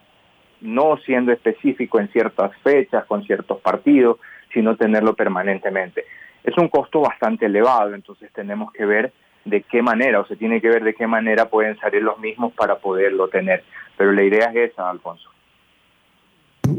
No 0.60 0.96
siendo 0.98 1.32
específico 1.32 1.98
en 1.98 2.08
ciertas 2.08 2.56
fechas, 2.62 3.04
con 3.06 3.24
ciertos 3.24 3.60
partidos, 3.60 4.18
sino 4.52 4.76
tenerlo 4.76 5.14
permanentemente. 5.14 6.04
Es 6.44 6.56
un 6.56 6.68
costo 6.68 7.00
bastante 7.00 7.46
elevado, 7.46 7.94
entonces 7.94 8.30
tenemos 8.32 8.72
que 8.72 8.86
ver 8.86 9.12
de 9.44 9.62
qué 9.62 9.82
manera, 9.82 10.20
o 10.20 10.26
se 10.26 10.36
tiene 10.36 10.60
que 10.60 10.68
ver 10.68 10.84
de 10.84 10.94
qué 10.94 11.08
manera 11.08 11.48
pueden 11.48 11.76
salir 11.78 12.02
los 12.02 12.18
mismos 12.20 12.52
para 12.52 12.76
poderlo 12.76 13.26
tener. 13.28 13.64
Pero 13.96 14.12
la 14.12 14.22
idea 14.22 14.52
es 14.54 14.72
esa, 14.72 14.88
Alfonso. 14.88 15.33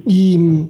Y, 0.05 0.67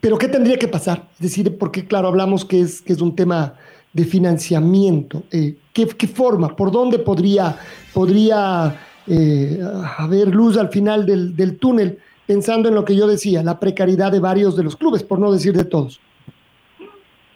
pero 0.00 0.18
¿qué 0.18 0.28
tendría 0.28 0.58
que 0.58 0.68
pasar? 0.68 1.04
Es 1.14 1.20
decir, 1.20 1.58
porque 1.58 1.86
claro, 1.86 2.08
hablamos 2.08 2.44
que 2.44 2.60
es, 2.60 2.82
que 2.82 2.92
es 2.92 3.00
un 3.00 3.16
tema 3.16 3.54
de 3.92 4.04
financiamiento. 4.04 5.24
Eh, 5.32 5.56
¿qué, 5.72 5.86
forma? 6.06 6.54
¿Por 6.54 6.70
dónde 6.70 6.98
podría, 6.98 7.56
podría 7.92 8.76
eh, 9.06 9.58
haber 9.98 10.28
luz 10.28 10.56
al 10.56 10.68
final 10.68 11.06
del, 11.06 11.34
del, 11.34 11.58
túnel? 11.58 11.98
Pensando 12.26 12.68
en 12.68 12.74
lo 12.74 12.84
que 12.84 12.94
yo 12.94 13.06
decía, 13.06 13.42
la 13.42 13.58
precariedad 13.58 14.12
de 14.12 14.20
varios 14.20 14.56
de 14.56 14.62
los 14.62 14.76
clubes, 14.76 15.02
por 15.02 15.18
no 15.18 15.32
decir 15.32 15.54
de 15.54 15.64
todos. 15.64 16.00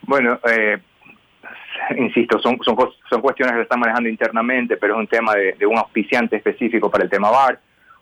Bueno, 0.02 0.38
eh, 0.50 0.78
insisto, 1.96 2.38
son, 2.40 2.58
son, 2.62 2.76
son, 3.08 3.20
cuestiones 3.22 3.54
que 3.54 3.58
se 3.60 3.62
están 3.62 3.80
manejando 3.80 4.08
internamente, 4.08 4.76
pero 4.76 4.94
es 4.94 5.00
un 5.00 5.06
tema 5.06 5.34
de, 5.34 5.54
de 5.58 5.66
un 5.66 5.78
auspiciante 5.78 6.36
específico 6.36 6.90
para 6.90 7.04
el 7.04 7.10
tema 7.10 7.30
VAR 7.30 7.58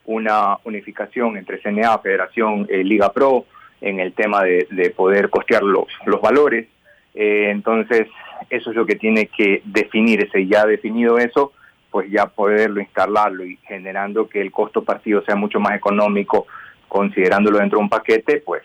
una 0.07 0.59
unificación 0.65 1.37
entre 1.37 1.61
CNA, 1.61 1.99
Federación, 1.99 2.67
eh, 2.69 2.83
Liga 2.85 3.13
Pro, 3.13 3.47
en 3.81 4.01
el 4.01 4.13
tema 4.13 4.43
de, 4.43 4.93
poder 4.97 5.31
costear 5.31 5.63
los, 5.63 5.87
los 6.05 6.21
valores. 6.21 6.69
Eh, 7.15 7.49
entonces, 7.51 8.09
eso 8.49 8.71
es 8.71 8.77
lo 8.77 8.87
que 8.87 8.97
tiene 8.97 9.27
que 9.27 9.63
definirse. 9.65 10.47
Ya 10.47 10.67
definido 10.67 11.19
eso, 11.19 11.53
pues 11.91 12.11
ya 12.11 12.27
poderlo 12.27 12.81
instalarlo 12.81 13.45
y 13.45 13.57
generando 13.67 14.29
que 14.29 14.41
el 14.41 14.53
costo 14.53 14.85
partido 14.85 15.23
sea 15.23 15.37
mucho 15.37 15.61
más 15.61 15.75
económico, 15.75 16.47
considerándolo 16.89 17.59
dentro 17.59 17.79
de 17.79 17.85
un 17.85 17.91
paquete, 17.91 18.43
pues 18.45 18.63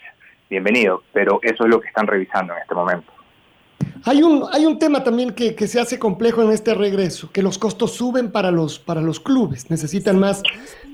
bienvenido. 0.49 1.03
Pero 1.13 1.39
eso 1.41 1.63
es 1.63 1.69
lo 1.69 1.79
que 1.79 1.87
están 1.87 2.07
revisando 2.07 2.53
en 2.53 2.59
este 2.61 2.75
momento. 2.75 3.14
Hay 4.07 4.21
un, 4.21 4.45
hay 4.51 4.67
un 4.67 4.77
tema 4.77 5.03
también 5.03 5.31
que, 5.31 5.55
que, 5.55 5.67
se 5.67 5.79
hace 5.79 5.97
complejo 5.97 6.43
en 6.43 6.51
este 6.51 6.75
regreso, 6.75 7.31
que 7.31 7.41
los 7.41 7.57
costos 7.57 7.93
suben 7.93 8.31
para 8.31 8.51
los, 8.51 8.77
para 8.77 9.01
los 9.01 9.19
clubes, 9.19 9.71
necesitan 9.71 10.19
más, 10.19 10.43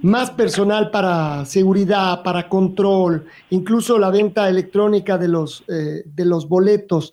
más 0.02 0.32
personal 0.32 0.92
para 0.92 1.44
seguridad, 1.44 2.24
para 2.24 2.48
control, 2.48 3.26
incluso 3.50 4.00
la 4.00 4.12
venta 4.12 4.48
electrónica 4.48 5.18
de 5.18 5.28
los, 5.28 5.66
eh, 5.68 6.04
de 6.06 6.24
los 6.24 6.48
boletos. 6.48 7.12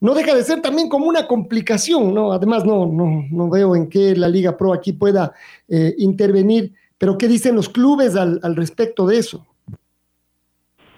No 0.00 0.14
deja 0.14 0.34
de 0.34 0.42
ser 0.42 0.62
también 0.62 0.88
como 0.88 1.06
una 1.06 1.28
complicación, 1.28 2.12
¿no? 2.12 2.32
Además, 2.32 2.64
no, 2.64 2.84
no, 2.84 3.24
no 3.30 3.48
veo 3.48 3.76
en 3.76 3.88
qué 3.88 4.16
la 4.16 4.28
Liga 4.28 4.56
Pro 4.56 4.72
aquí 4.72 4.94
pueda 4.94 5.32
eh, 5.68 5.94
intervenir, 5.98 6.74
pero 6.98 7.16
¿qué 7.16 7.28
dicen 7.28 7.54
los 7.54 7.68
clubes 7.68 8.16
al, 8.16 8.40
al 8.42 8.56
respecto 8.56 9.06
de 9.06 9.18
eso? 9.18 9.46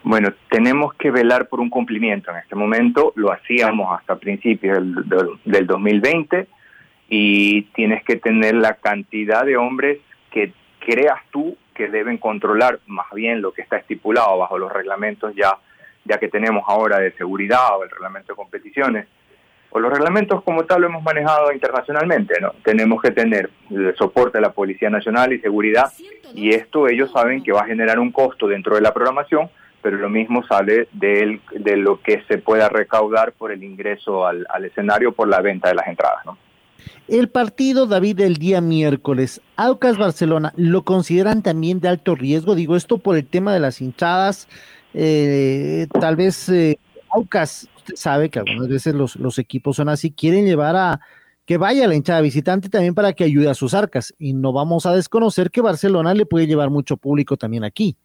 Bueno, 0.08 0.32
tenemos 0.48 0.94
que 0.94 1.10
velar 1.10 1.48
por 1.48 1.60
un 1.60 1.68
cumplimiento. 1.68 2.30
En 2.30 2.38
este 2.38 2.54
momento 2.54 3.12
lo 3.14 3.30
hacíamos 3.30 3.94
hasta 3.94 4.16
principios 4.16 4.78
del, 4.78 5.38
del, 5.44 5.66
2020 5.66 6.46
y 7.10 7.64
tienes 7.74 8.02
que 8.04 8.16
tener 8.16 8.54
la 8.54 8.76
cantidad 8.76 9.44
de 9.44 9.58
hombres 9.58 9.98
que 10.30 10.54
creas 10.78 11.20
tú 11.30 11.58
que 11.74 11.88
deben 11.88 12.16
controlar 12.16 12.80
más 12.86 13.04
bien 13.12 13.42
lo 13.42 13.52
que 13.52 13.60
está 13.60 13.76
estipulado 13.76 14.38
bajo 14.38 14.56
los 14.56 14.72
reglamentos 14.72 15.34
ya, 15.36 15.58
ya 16.06 16.16
que 16.16 16.28
tenemos 16.28 16.64
ahora 16.66 17.00
de 17.00 17.12
seguridad 17.12 17.76
o 17.78 17.84
el 17.84 17.90
reglamento 17.90 18.32
de 18.32 18.36
competiciones. 18.36 19.06
O 19.68 19.78
los 19.78 19.92
reglamentos 19.92 20.42
como 20.42 20.64
tal 20.64 20.80
lo 20.80 20.86
hemos 20.86 21.02
manejado 21.02 21.52
internacionalmente, 21.52 22.40
¿no? 22.40 22.52
Tenemos 22.64 23.02
que 23.02 23.10
tener 23.10 23.50
el 23.70 23.94
soporte 23.94 24.38
de 24.38 24.42
la 24.42 24.52
Policía 24.52 24.88
Nacional 24.88 25.34
y 25.34 25.40
seguridad 25.40 25.92
y 26.32 26.54
esto 26.54 26.88
ellos 26.88 27.12
saben 27.12 27.42
que 27.42 27.52
va 27.52 27.60
a 27.60 27.66
generar 27.66 27.98
un 27.98 28.10
costo 28.10 28.48
dentro 28.48 28.74
de 28.74 28.80
la 28.80 28.94
programación 28.94 29.50
pero 29.82 29.96
lo 29.96 30.08
mismo 30.08 30.44
sale 30.46 30.88
de, 30.92 31.40
de 31.52 31.76
lo 31.76 32.00
que 32.00 32.22
se 32.28 32.38
pueda 32.38 32.68
recaudar 32.68 33.32
por 33.32 33.52
el 33.52 33.62
ingreso 33.62 34.26
al, 34.26 34.46
escenario 34.64 35.12
por 35.12 35.28
la 35.28 35.40
venta 35.40 35.68
de 35.68 35.74
las 35.74 35.86
entradas. 35.86 36.24
¿no? 36.26 36.38
El 37.06 37.28
partido, 37.28 37.86
David, 37.86 38.16
del 38.16 38.36
día 38.36 38.60
miércoles, 38.60 39.40
Aucas 39.56 39.96
Barcelona, 39.96 40.52
¿lo 40.56 40.84
consideran 40.84 41.42
también 41.42 41.80
de 41.80 41.88
alto 41.88 42.14
riesgo? 42.14 42.54
Digo 42.54 42.76
esto 42.76 42.98
por 42.98 43.16
el 43.16 43.26
tema 43.26 43.52
de 43.52 43.60
las 43.60 43.80
hinchadas. 43.80 44.48
Eh, 44.94 45.86
tal 46.00 46.16
vez 46.16 46.48
eh, 46.48 46.78
Aucas, 47.10 47.68
usted 47.76 47.94
sabe 47.96 48.30
que 48.30 48.38
algunas 48.38 48.68
veces 48.68 48.94
los, 48.94 49.16
los 49.16 49.38
equipos 49.38 49.76
son 49.76 49.88
así, 49.88 50.10
quieren 50.10 50.44
llevar 50.44 50.76
a 50.76 51.00
que 51.48 51.56
vaya 51.56 51.88
la 51.88 51.94
hinchada 51.94 52.20
visitante 52.20 52.68
también 52.68 52.94
para 52.94 53.14
que 53.14 53.24
ayude 53.24 53.48
a 53.48 53.54
sus 53.54 53.72
arcas. 53.72 54.12
Y 54.18 54.34
no 54.34 54.52
vamos 54.52 54.84
a 54.84 54.94
desconocer 54.94 55.50
que 55.50 55.62
Barcelona 55.62 56.12
le 56.12 56.26
puede 56.26 56.46
llevar 56.46 56.68
mucho 56.68 56.98
público 56.98 57.38
también 57.38 57.64
aquí. 57.64 57.96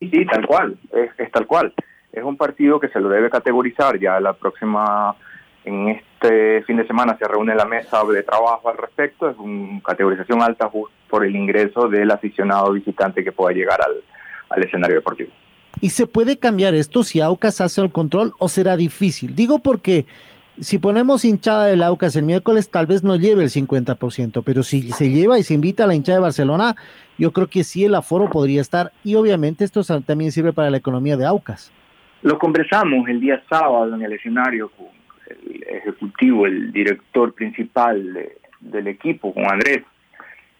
Sí, 0.00 0.24
tal 0.26 0.46
cual, 0.46 0.78
es, 0.92 1.32
tal 1.32 1.46
cual. 1.46 1.74
Es 2.12 2.22
un 2.22 2.36
partido 2.36 2.78
que 2.78 2.88
se 2.88 3.00
lo 3.00 3.08
debe 3.08 3.30
categorizar 3.30 3.98
ya 3.98 4.20
la 4.20 4.32
próxima, 4.32 5.14
en 5.64 5.88
este 5.88 6.62
fin 6.62 6.76
de 6.76 6.86
semana 6.86 7.16
se 7.18 7.26
reúne 7.26 7.54
la 7.54 7.64
mesa 7.64 8.02
de 8.04 8.22
trabajo 8.22 8.68
al 8.68 8.78
respecto, 8.78 9.28
es 9.28 9.36
una 9.38 9.80
categorización 9.82 10.40
alta 10.42 10.70
por 11.08 11.24
el 11.24 11.34
ingreso 11.34 11.88
del 11.88 12.10
aficionado 12.10 12.72
visitante 12.72 13.24
que 13.24 13.32
pueda 13.32 13.54
llegar 13.54 13.80
al, 13.82 13.96
al 14.50 14.64
escenario 14.64 14.96
deportivo. 14.96 15.30
¿Y 15.80 15.90
se 15.90 16.06
puede 16.06 16.38
cambiar 16.38 16.74
esto 16.74 17.02
si 17.04 17.20
Aucas 17.20 17.60
hace 17.60 17.80
el 17.80 17.92
control 17.92 18.32
o 18.38 18.48
será 18.48 18.76
difícil? 18.76 19.34
Digo 19.34 19.60
porque 19.60 20.06
si 20.60 20.78
ponemos 20.78 21.24
hinchada 21.24 21.66
del 21.66 21.82
Aucas 21.82 22.16
el 22.16 22.24
miércoles, 22.24 22.70
tal 22.70 22.86
vez 22.86 23.04
no 23.04 23.16
lleve 23.16 23.44
el 23.44 23.50
50%, 23.50 24.42
pero 24.44 24.62
si 24.62 24.90
se 24.92 25.10
lleva 25.10 25.38
y 25.38 25.42
se 25.42 25.54
invita 25.54 25.84
a 25.84 25.86
la 25.86 25.94
hinchada 25.94 26.18
de 26.18 26.22
Barcelona, 26.22 26.76
yo 27.18 27.32
creo 27.32 27.48
que 27.48 27.64
sí 27.64 27.84
el 27.84 27.94
aforo 27.94 28.30
podría 28.30 28.60
estar 28.60 28.92
y 29.04 29.16
obviamente 29.16 29.64
esto 29.64 29.82
también 30.02 30.32
sirve 30.32 30.52
para 30.52 30.70
la 30.70 30.76
economía 30.76 31.16
de 31.16 31.26
Aucas. 31.26 31.72
Lo 32.22 32.38
conversamos 32.38 33.08
el 33.08 33.20
día 33.20 33.42
sábado 33.48 33.94
en 33.94 34.02
el 34.02 34.12
escenario 34.12 34.70
con 34.70 34.86
el 35.28 35.62
ejecutivo, 35.68 36.46
el 36.46 36.72
director 36.72 37.34
principal 37.34 38.30
del 38.60 38.86
equipo, 38.88 39.32
con 39.34 39.50
Andrés, 39.50 39.82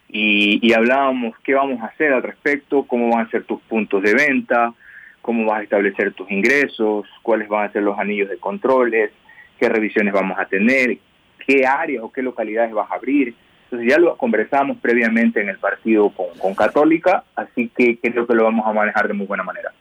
y, 0.08 0.60
y 0.66 0.72
hablábamos 0.72 1.34
qué 1.44 1.54
vamos 1.54 1.80
a 1.82 1.86
hacer 1.86 2.12
al 2.12 2.22
respecto, 2.22 2.84
cómo 2.84 3.10
van 3.10 3.26
a 3.26 3.30
ser 3.30 3.44
tus 3.44 3.60
puntos 3.62 4.02
de 4.02 4.14
venta, 4.14 4.72
cómo 5.20 5.44
vas 5.44 5.60
a 5.60 5.62
establecer 5.64 6.14
tus 6.14 6.30
ingresos, 6.30 7.06
cuáles 7.22 7.48
van 7.48 7.68
a 7.68 7.72
ser 7.72 7.82
los 7.82 7.98
anillos 7.98 8.28
de 8.28 8.38
controles, 8.38 9.10
qué 9.58 9.68
revisiones 9.68 10.14
vamos 10.14 10.38
a 10.38 10.46
tener, 10.46 10.98
qué 11.46 11.66
áreas 11.66 12.04
o 12.04 12.12
qué 12.12 12.22
localidades 12.22 12.72
vas 12.72 12.90
a 12.90 12.94
abrir. 12.94 13.34
Entonces 13.70 13.88
ya 13.90 13.98
lo 13.98 14.16
conversamos 14.16 14.78
previamente 14.78 15.40
en 15.40 15.48
el 15.48 15.58
partido 15.58 16.10
con, 16.10 16.54
Católica, 16.54 17.24
así 17.36 17.70
que 17.76 17.98
creo 18.00 18.26
que 18.26 18.34
lo 18.34 18.44
vamos 18.44 18.66
a 18.66 18.72
manejar 18.72 19.08
de 19.08 19.14
muy 19.14 19.26
buena 19.26 19.44
manera. 19.44 19.72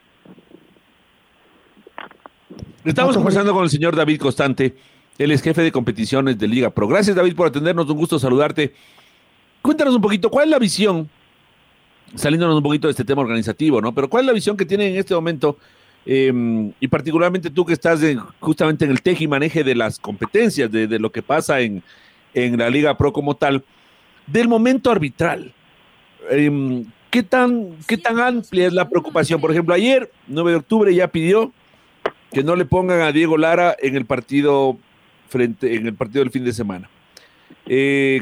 Estamos 2.83 3.15
conversando 3.15 3.53
con 3.53 3.63
el 3.63 3.69
señor 3.69 3.95
David 3.95 4.19
Constante, 4.19 4.75
él 5.17 5.31
es 5.31 5.41
jefe 5.41 5.61
de 5.61 5.71
competiciones 5.71 6.37
de 6.37 6.47
Liga 6.47 6.69
Pro. 6.69 6.87
Gracias 6.87 7.15
David 7.15 7.35
por 7.35 7.47
atendernos, 7.47 7.89
un 7.89 7.97
gusto 7.97 8.19
saludarte. 8.19 8.73
Cuéntanos 9.61 9.95
un 9.95 10.01
poquito, 10.01 10.29
¿cuál 10.29 10.45
es 10.45 10.51
la 10.51 10.59
visión, 10.59 11.09
saliéndonos 12.15 12.57
un 12.57 12.63
poquito 12.63 12.87
de 12.87 12.91
este 12.91 13.03
tema 13.03 13.21
organizativo, 13.21 13.81
¿no? 13.81 13.93
Pero 13.93 14.09
¿cuál 14.09 14.23
es 14.23 14.27
la 14.27 14.33
visión 14.33 14.55
que 14.55 14.65
tiene 14.65 14.87
en 14.87 14.97
este 14.97 15.15
momento 15.15 15.57
Em, 16.09 16.71
y 16.79 16.87
particularmente 16.87 17.49
tú 17.49 17.65
que 17.65 17.73
estás 17.73 17.99
justamente 18.39 18.85
en 18.85 18.91
el 18.91 19.01
teje 19.01 19.25
y 19.25 19.27
maneje 19.27 19.61
de 19.65 19.75
las 19.75 19.99
competencias, 19.99 20.71
de, 20.71 20.87
lo 20.99 21.11
que 21.11 21.21
pasa 21.21 21.59
en, 21.59 21.83
la 22.33 22.69
Liga 22.69 22.97
Pro 22.97 23.11
como 23.11 23.35
tal, 23.35 23.65
del 24.27 24.47
momento 24.47 24.91
arbitral. 24.91 25.53
Em, 26.29 26.85
¿qué, 27.09 27.23
tan, 27.23 27.77
¿Qué 27.87 27.97
tan 27.97 28.19
amplia 28.19 28.67
es 28.67 28.73
la 28.73 28.87
preocupación? 28.87 29.41
Por 29.41 29.51
ejemplo, 29.51 29.73
ayer, 29.73 30.11
9 30.27 30.51
de 30.51 30.57
octubre, 30.57 30.93
ya 30.93 31.07
pidió 31.07 31.51
que 32.31 32.43
no 32.43 32.55
le 32.55 32.65
pongan 32.65 33.01
a 33.01 33.11
Diego 33.11 33.37
Lara 33.37 33.75
en 33.79 33.95
el 33.95 34.05
partido 34.05 34.77
frente 35.29 35.75
en 35.75 35.87
el 35.87 35.93
partido 35.93 36.23
del 36.23 36.31
fin 36.31 36.43
de 36.43 36.53
semana. 36.53 36.89
Eh, 37.65 38.21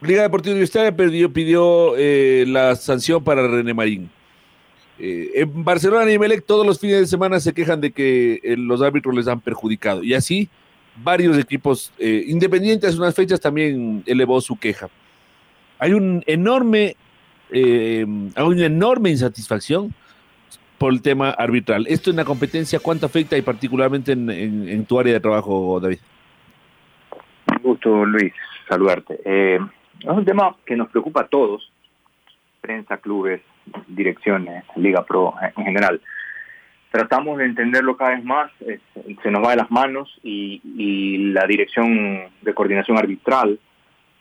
Liga 0.00 0.22
Deportiva 0.22 0.52
Universitaria 0.52 0.94
pidió, 0.94 1.32
pidió 1.32 1.94
eh, 1.96 2.44
la 2.46 2.76
sanción 2.76 3.22
para 3.22 3.46
René 3.46 3.74
Marín. 3.74 4.10
eh, 4.98 5.30
en 5.34 5.64
Barcelona 5.64 6.10
y 6.10 6.14
Emelec 6.14 6.44
todos 6.44 6.66
los 6.66 6.78
fines 6.78 7.00
de 7.00 7.06
semana 7.06 7.40
se 7.40 7.52
quejan 7.52 7.80
de 7.80 7.90
que 7.90 8.40
los 8.58 8.82
árbitros 8.82 9.14
les 9.14 9.26
han 9.26 9.40
perjudicado. 9.40 10.04
Y 10.04 10.14
así 10.14 10.48
varios 11.02 11.36
equipos 11.38 11.92
independientes, 11.98 12.96
unas 12.96 13.14
fechas 13.14 13.40
también 13.40 14.04
elevó 14.06 14.40
su 14.40 14.56
queja. 14.56 14.88
Hay 15.84 15.92
un 15.92 16.22
enorme, 16.26 16.96
hay 17.52 18.04
una 18.06 18.64
enorme 18.64 19.10
insatisfacción 19.10 19.92
por 20.78 20.94
el 20.94 21.02
tema 21.02 21.28
arbitral. 21.28 21.84
Esto 21.86 22.08
en 22.08 22.16
la 22.16 22.24
competencia, 22.24 22.78
¿cuánto 22.80 23.04
afecta 23.04 23.36
y 23.36 23.42
particularmente 23.42 24.12
en, 24.12 24.86
tu 24.86 24.98
área 24.98 25.12
de 25.12 25.20
trabajo, 25.20 25.78
David? 25.80 25.98
Un 27.50 27.62
gusto, 27.62 28.06
Luis, 28.06 28.32
saludarte. 28.66 29.20
es 29.26 29.60
un 30.06 30.24
tema 30.24 30.56
que 30.64 30.74
nos 30.74 30.88
preocupa 30.88 31.20
a 31.20 31.26
todos, 31.26 31.70
prensa, 32.62 32.96
clubes, 32.96 33.42
direcciones, 33.86 34.64
Liga 34.76 35.04
Pro 35.04 35.34
en 35.54 35.64
general. 35.66 36.00
Tratamos 36.90 37.36
de 37.36 37.44
entenderlo 37.44 37.98
cada 37.98 38.12
vez 38.12 38.24
más, 38.24 38.50
se 39.22 39.30
nos 39.30 39.44
va 39.44 39.50
de 39.50 39.56
las 39.56 39.70
manos 39.70 40.18
y, 40.22 41.30
la 41.34 41.46
dirección 41.46 42.30
de 42.40 42.54
coordinación 42.54 42.96
arbitral, 42.96 43.58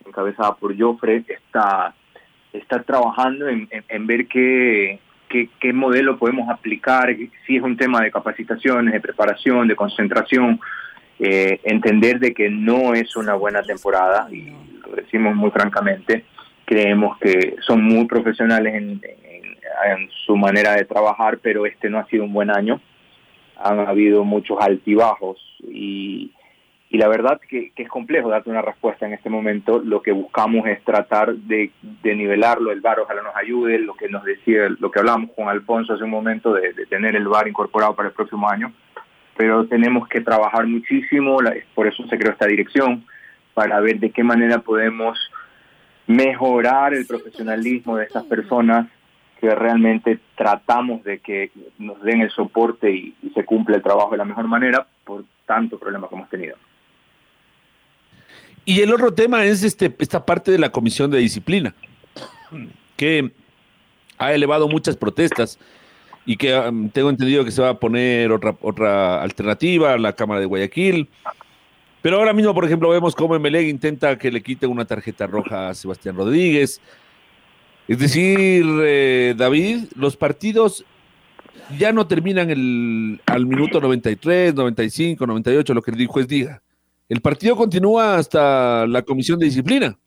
encabezada 0.05 0.55
por 0.55 0.77
Joffre, 0.77 1.23
está, 1.27 1.93
está 2.51 2.83
trabajando 2.83 3.47
en, 3.47 4.07
ver 4.07 4.27
qué, 4.27 4.99
qué, 5.29 5.73
modelo 5.73 6.17
podemos 6.17 6.49
aplicar, 6.49 7.15
si 7.45 7.57
es 7.57 7.63
un 7.63 7.77
tema 7.77 8.01
de 8.01 8.11
capacitaciones, 8.11 8.93
de 8.93 9.01
preparación, 9.01 9.67
de 9.67 9.75
concentración, 9.75 10.59
eh, 11.19 11.59
entender 11.63 12.19
de 12.19 12.33
que 12.33 12.49
no 12.49 12.93
es 12.93 13.15
una 13.15 13.35
buena 13.35 13.61
temporada, 13.63 14.27
y 14.31 14.53
lo 14.85 14.95
decimos 14.95 15.35
muy 15.35 15.51
francamente, 15.51 16.25
creemos 16.65 17.17
que 17.17 17.55
son 17.61 17.83
muy 17.83 18.05
profesionales 18.05 18.73
en, 18.73 19.01
en 19.85 20.09
su 20.25 20.35
manera 20.35 20.75
de 20.75 20.85
trabajar, 20.85 21.39
pero 21.41 21.65
este 21.65 21.89
no 21.89 21.99
ha 21.99 22.05
sido 22.07 22.23
un 22.23 22.33
buen 22.33 22.49
año. 22.49 22.79
Han 23.57 23.79
habido 23.79 24.23
muchos 24.23 24.57
altibajos 24.59 25.37
y, 25.63 26.31
y 26.93 26.99
la 26.99 27.07
verdad 27.07 27.41
que, 27.49 27.71
es 27.75 27.89
complejo 27.89 28.29
darte 28.29 28.51
una 28.51 28.61
respuesta 28.61 29.07
en 29.07 29.13
este 29.13 29.27
momento. 29.27 29.79
Lo 29.79 30.03
que 30.03 30.11
buscamos 30.11 30.67
es 30.67 30.83
tratar 30.83 31.33
de, 31.33 31.71
nivelarlo. 32.03 32.71
El 32.71 32.81
VAR 32.81 32.99
ojalá 32.99 33.23
nos 33.23 33.35
ayude. 33.35 33.79
Lo 33.79 33.95
que 33.95 34.07
nos 34.09 34.23
decía, 34.23 34.69
lo 34.79 34.91
que 34.91 34.99
hablamos 34.99 35.31
con 35.35 35.49
Alfonso 35.49 35.93
hace 35.93 36.03
un 36.03 36.11
momento 36.11 36.53
de, 36.53 36.71
tener 36.91 37.15
el 37.15 37.27
VAR 37.27 37.47
incorporado 37.47 37.95
para 37.95 38.09
el 38.09 38.13
próximo 38.13 38.47
año. 38.47 38.71
Pero 39.35 39.65
tenemos 39.65 40.07
que 40.07 40.21
trabajar 40.21 40.67
muchísimo, 40.67 41.39
por 41.73 41.87
eso 41.87 42.05
se 42.07 42.15
creó 42.19 42.33
esta 42.33 42.45
dirección, 42.45 43.03
para 43.55 43.79
ver 43.79 43.99
de 43.99 44.11
qué 44.11 44.23
manera 44.23 44.59
podemos 44.59 45.17
mejorar 46.05 46.93
el 46.93 47.07
profesionalismo 47.07 47.97
de 47.97 48.05
estas 48.05 48.23
personas 48.25 48.85
que 49.41 49.49
realmente 49.55 50.19
tratamos 50.35 51.03
de 51.03 51.17
que 51.17 51.49
nos 51.79 51.99
den 52.03 52.21
el 52.21 52.29
soporte 52.29 52.91
y, 52.91 53.15
se 53.33 53.45
cumpla 53.45 53.77
el 53.77 53.81
trabajo 53.81 54.11
de 54.11 54.17
la 54.17 54.25
mejor 54.25 54.47
manera 54.47 54.85
por 55.03 55.25
tanto 55.47 55.79
problema 55.79 56.07
que 56.07 56.13
hemos 56.13 56.29
tenido. 56.29 56.55
Y 58.65 58.81
el 58.81 58.93
otro 58.93 59.13
tema 59.13 59.43
es 59.45 59.63
este, 59.63 59.93
esta 59.99 60.25
parte 60.25 60.51
de 60.51 60.57
la 60.57 60.71
comisión 60.71 61.11
de 61.11 61.19
disciplina, 61.19 61.75
que 62.95 63.31
ha 64.17 64.33
elevado 64.33 64.67
muchas 64.67 64.95
protestas 64.95 65.59
y 66.25 66.37
que 66.37 66.51
tengo 66.93 67.09
entendido 67.09 67.43
que 67.43 67.51
se 67.51 67.61
va 67.61 67.69
a 67.69 67.79
poner 67.79 68.31
otra, 68.31 68.55
otra 68.61 69.21
alternativa, 69.21 69.97
la 69.97 70.13
Cámara 70.13 70.39
de 70.39 70.45
Guayaquil. 70.45 71.09
Pero 72.01 72.17
ahora 72.17 72.33
mismo, 72.33 72.53
por 72.53 72.65
ejemplo, 72.65 72.89
vemos 72.89 73.15
cómo 73.15 73.35
Emeleg 73.35 73.67
intenta 73.67 74.17
que 74.17 74.31
le 74.31 74.41
quiten 74.41 74.69
una 74.69 74.85
tarjeta 74.85 75.27
roja 75.27 75.69
a 75.69 75.73
Sebastián 75.73 76.15
Rodríguez. 76.15 76.81
Es 77.87 77.99
decir, 77.99 78.65
eh, 78.83 79.35
David, 79.37 79.85
los 79.95 80.15
partidos 80.15 80.85
ya 81.77 81.91
no 81.91 82.07
terminan 82.07 82.49
el, 82.49 83.21
al 83.25 83.45
minuto 83.45 83.81
93, 83.81 84.55
95, 84.55 85.27
98, 85.27 85.73
lo 85.73 85.81
que 85.81 85.91
el 85.91 86.07
juez 86.07 86.27
diga. 86.27 86.61
El 87.09 87.21
partido 87.21 87.55
continúa 87.55 88.17
hasta 88.17 88.87
la 88.87 89.01
comisión 89.01 89.39
de 89.39 89.45
disciplina. 89.45 89.97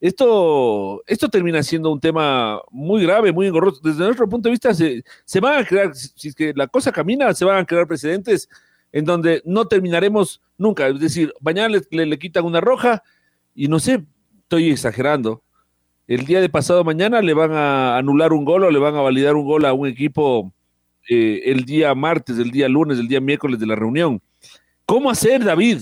Esto, 0.00 1.02
esto 1.06 1.28
termina 1.28 1.62
siendo 1.62 1.90
un 1.90 2.00
tema 2.00 2.60
muy 2.70 3.02
grave, 3.02 3.32
muy 3.32 3.46
engorroso. 3.46 3.80
Desde 3.82 4.04
nuestro 4.04 4.28
punto 4.28 4.48
de 4.48 4.52
vista, 4.52 4.74
se, 4.74 5.40
van 5.40 5.60
a 5.60 5.66
crear, 5.66 5.94
si 5.94 6.28
es 6.28 6.34
que 6.34 6.52
la 6.54 6.66
cosa 6.66 6.92
camina, 6.92 7.32
se 7.32 7.44
van 7.44 7.58
a 7.58 7.64
crear 7.64 7.86
precedentes 7.86 8.48
en 8.92 9.04
donde 9.04 9.42
no 9.44 9.66
terminaremos 9.66 10.42
nunca. 10.58 10.88
Es 10.88 11.00
decir, 11.00 11.32
mañana 11.40 11.80
le, 11.90 12.06
le 12.06 12.18
quitan 12.18 12.44
una 12.44 12.60
roja 12.60 13.02
y 13.54 13.68
no 13.68 13.78
sé, 13.78 14.04
estoy 14.42 14.70
exagerando, 14.70 15.42
el 16.06 16.24
día 16.24 16.40
de 16.40 16.48
pasado 16.48 16.84
mañana 16.84 17.20
le 17.20 17.34
van 17.34 17.52
a 17.52 17.96
anular 17.96 18.32
un 18.32 18.44
gol 18.44 18.64
o 18.64 18.70
le 18.70 18.78
van 18.78 18.94
a 18.94 19.00
validar 19.00 19.34
un 19.34 19.44
gol 19.44 19.64
a 19.64 19.72
un 19.72 19.88
equipo 19.88 20.52
eh, 21.08 21.42
el 21.46 21.64
día 21.64 21.94
martes, 21.94 22.38
el 22.38 22.50
día 22.50 22.68
lunes, 22.68 22.98
el 22.98 23.08
día 23.08 23.20
miércoles 23.20 23.58
de 23.58 23.66
la 23.66 23.74
reunión. 23.74 24.20
¿Cómo 24.86 25.10
hacer, 25.10 25.42
David, 25.42 25.80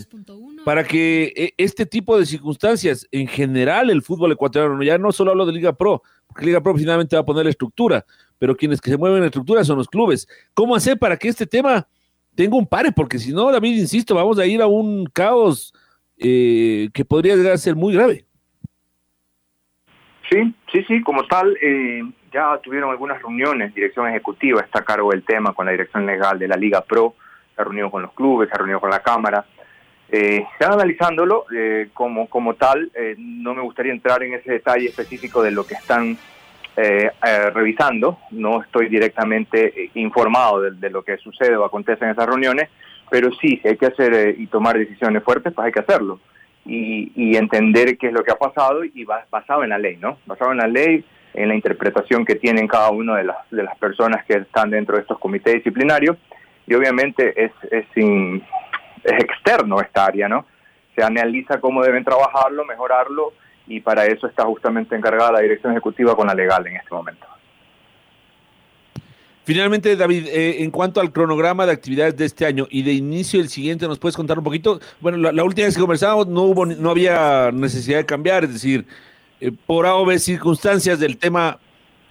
para 0.65 0.83
que 0.83 1.31
eh, 1.37 1.55
este 1.59 1.85
tipo 1.85 2.19
de 2.19 2.25
circunstancias, 2.25 3.07
en 3.13 3.27
general 3.27 3.91
el 3.91 4.01
fútbol 4.01 4.33
ecuatoriano, 4.33 4.83
ya 4.83 4.97
no 4.97 5.13
solo 5.13 5.33
hablo 5.33 5.45
de 5.45 5.53
Liga 5.53 5.75
Pro, 5.75 6.03
porque 6.27 6.47
Liga 6.47 6.63
Pro 6.63 6.75
finalmente 6.75 7.15
va 7.15 7.21
a 7.21 7.27
poner 7.27 7.45
la 7.45 7.51
estructura, 7.51 8.07
pero 8.39 8.57
quienes 8.57 8.81
que 8.81 8.91
se 8.91 8.97
mueven 8.97 9.17
en 9.17 9.23
la 9.25 9.27
estructura 9.27 9.63
son 9.63 9.77
los 9.77 9.89
clubes. 9.89 10.27
¿Cómo 10.55 10.75
hacer 10.75 10.99
para 10.99 11.19
que 11.19 11.29
este 11.29 11.47
tema 11.47 11.87
tenga 12.35 12.57
un 12.57 12.67
pare? 12.67 12.93
Porque 12.93 13.19
si 13.19 13.31
no, 13.31 13.53
David, 13.53 13.77
insisto, 13.77 14.15
vamos 14.15 14.39
a 14.39 14.47
ir 14.47 14.63
a 14.63 14.67
un 14.67 15.05
caos 15.05 15.75
eh, 16.17 16.89
que 16.95 17.05
podría 17.05 17.37
llegar 17.37 17.53
a 17.53 17.59
ser 17.59 17.77
muy 17.77 17.93
grave. 17.93 18.25
Sí, 20.31 20.55
sí, 20.73 20.83
sí, 20.89 21.03
como 21.03 21.27
tal, 21.27 21.55
eh, 21.61 22.01
ya 22.33 22.59
tuvieron 22.63 22.91
algunas 22.91 23.21
reuniones, 23.21 23.75
dirección 23.75 24.09
ejecutiva 24.09 24.63
está 24.63 24.79
a 24.79 24.85
cargo 24.85 25.11
del 25.11 25.25
tema 25.25 25.53
con 25.53 25.67
la 25.67 25.73
dirección 25.73 26.07
legal 26.07 26.39
de 26.39 26.49
la 26.49 26.57
Liga 26.57 26.81
Pro, 26.81 27.15
se 27.55 27.61
ha 27.63 27.65
reunido 27.65 27.91
con 27.91 28.03
los 28.03 28.13
clubes, 28.13 28.49
se 28.49 28.55
ha 28.55 28.59
reunido 28.59 28.81
con 28.81 28.91
la 28.91 29.01
Cámara, 29.01 29.45
eh, 30.09 30.47
están 30.53 30.75
analizándolo 30.75 31.47
eh, 31.53 31.89
como, 31.95 32.29
como 32.29 32.55
tal, 32.55 32.91
eh, 32.95 33.15
no 33.19 33.55
me 33.55 33.63
gustaría 33.63 33.93
entrar 33.93 34.23
en 34.23 34.35
ese 34.35 34.53
detalle 34.53 34.87
específico 34.87 35.43
de 35.43 35.51
lo 35.51 35.67
que 35.67 35.75
están 35.75 36.17
revisando, 37.55 38.19
no 38.33 38.61
estoy 38.61 38.89
directamente 38.89 39.91
informado 39.95 40.61
de, 40.61 40.91
lo 40.91 41.05
que 41.05 41.17
sucede 41.19 41.57
o 41.57 41.65
acontece 41.65 42.05
en 42.05 42.11
esas 42.11 42.27
reuniones, 42.27 42.69
pero 43.09 43.31
sí, 43.41 43.61
si 43.63 43.69
hay 43.69 43.77
que 43.77 43.87
hacer 43.87 44.35
y 44.37 44.49
tomar 44.49 44.77
decisiones 44.77 45.23
fuertes, 45.23 45.53
pues 45.55 45.67
hay 45.67 45.73
que 45.73 45.79
hacerlo. 45.79 46.19
Y, 46.67 47.37
entender 47.37 47.97
qué 47.97 48.09
es 48.09 48.13
lo 48.13 48.25
que 48.25 48.33
ha 48.33 48.37
pasado 48.37 48.85
y 48.85 49.05
basado 49.05 49.63
en 49.63 49.71
la 49.71 49.79
ley, 49.79 49.99
¿no? 49.99 50.19
Basado 50.27 50.51
en 50.51 50.59
la 50.59 50.67
ley, 50.67 51.05
en 51.33 51.49
la 51.49 51.55
interpretación 51.55 52.25
que 52.25 52.35
tienen 52.35 52.67
cada 52.67 52.91
una 52.91 53.19
de 53.19 53.25
las, 53.25 53.37
de 53.53 53.63
las 53.63 53.79
personas 53.79 54.25
que 54.25 54.35
están 54.35 54.71
dentro 54.71 54.97
de 54.97 55.03
estos 55.03 55.21
comités 55.21 55.55
disciplinarios 55.55 56.17
y 56.67 56.75
obviamente 56.75 57.45
es, 57.45 57.53
es, 57.71 57.87
es 57.95 59.13
externo 59.23 59.81
esta 59.81 60.07
área, 60.07 60.29
¿no? 60.29 60.47
Se 60.97 61.03
analiza 61.03 61.61
cómo 61.61 61.83
deben 61.83 62.05
trabajarlo, 62.05 62.65
mejorarlo 62.65 63.33
y 63.67 63.81
para 63.81 64.07
eso 64.07 64.27
está 64.27 64.45
justamente 64.45 64.95
encargada 64.95 65.33
la 65.33 65.41
dirección 65.41 65.73
ejecutiva 65.73 66.15
con 66.15 66.27
la 66.27 66.35
legal 66.35 66.67
en 66.67 66.77
este 66.77 66.95
momento. 66.95 67.27
Finalmente, 69.45 69.95
David, 69.95 70.27
eh, 70.29 70.63
en 70.63 70.71
cuanto 70.71 71.03
al 71.03 71.13
cronograma 71.13 71.67
de 71.67 71.73
actividades 71.73 72.17
de 72.17 72.25
este 72.25 72.47
año 72.47 72.67
y 72.71 72.83
de 72.83 72.95
inicio 72.95 73.41
del 73.41 73.51
siguiente, 73.51 73.87
¿nos 73.87 73.99
puedes 73.99 74.17
contar 74.17 74.39
un 74.39 74.45
poquito? 74.45 74.81
Bueno, 75.01 75.19
la, 75.19 75.45
última 75.45 75.67
vez 75.67 75.75
que 75.75 75.83
conversábamos 75.83 76.29
no 76.29 76.43
hubo, 76.45 76.65
no 76.65 76.91
había 76.91 77.51
necesidad 77.53 77.99
de 77.99 78.07
cambiar, 78.07 78.45
es 78.45 78.55
decir, 78.55 78.87
eh, 79.41 79.53
por 79.67 79.85
A 79.85 79.97
o 79.97 80.19
circunstancias 80.19 80.99
del 80.99 81.19
tema 81.19 81.59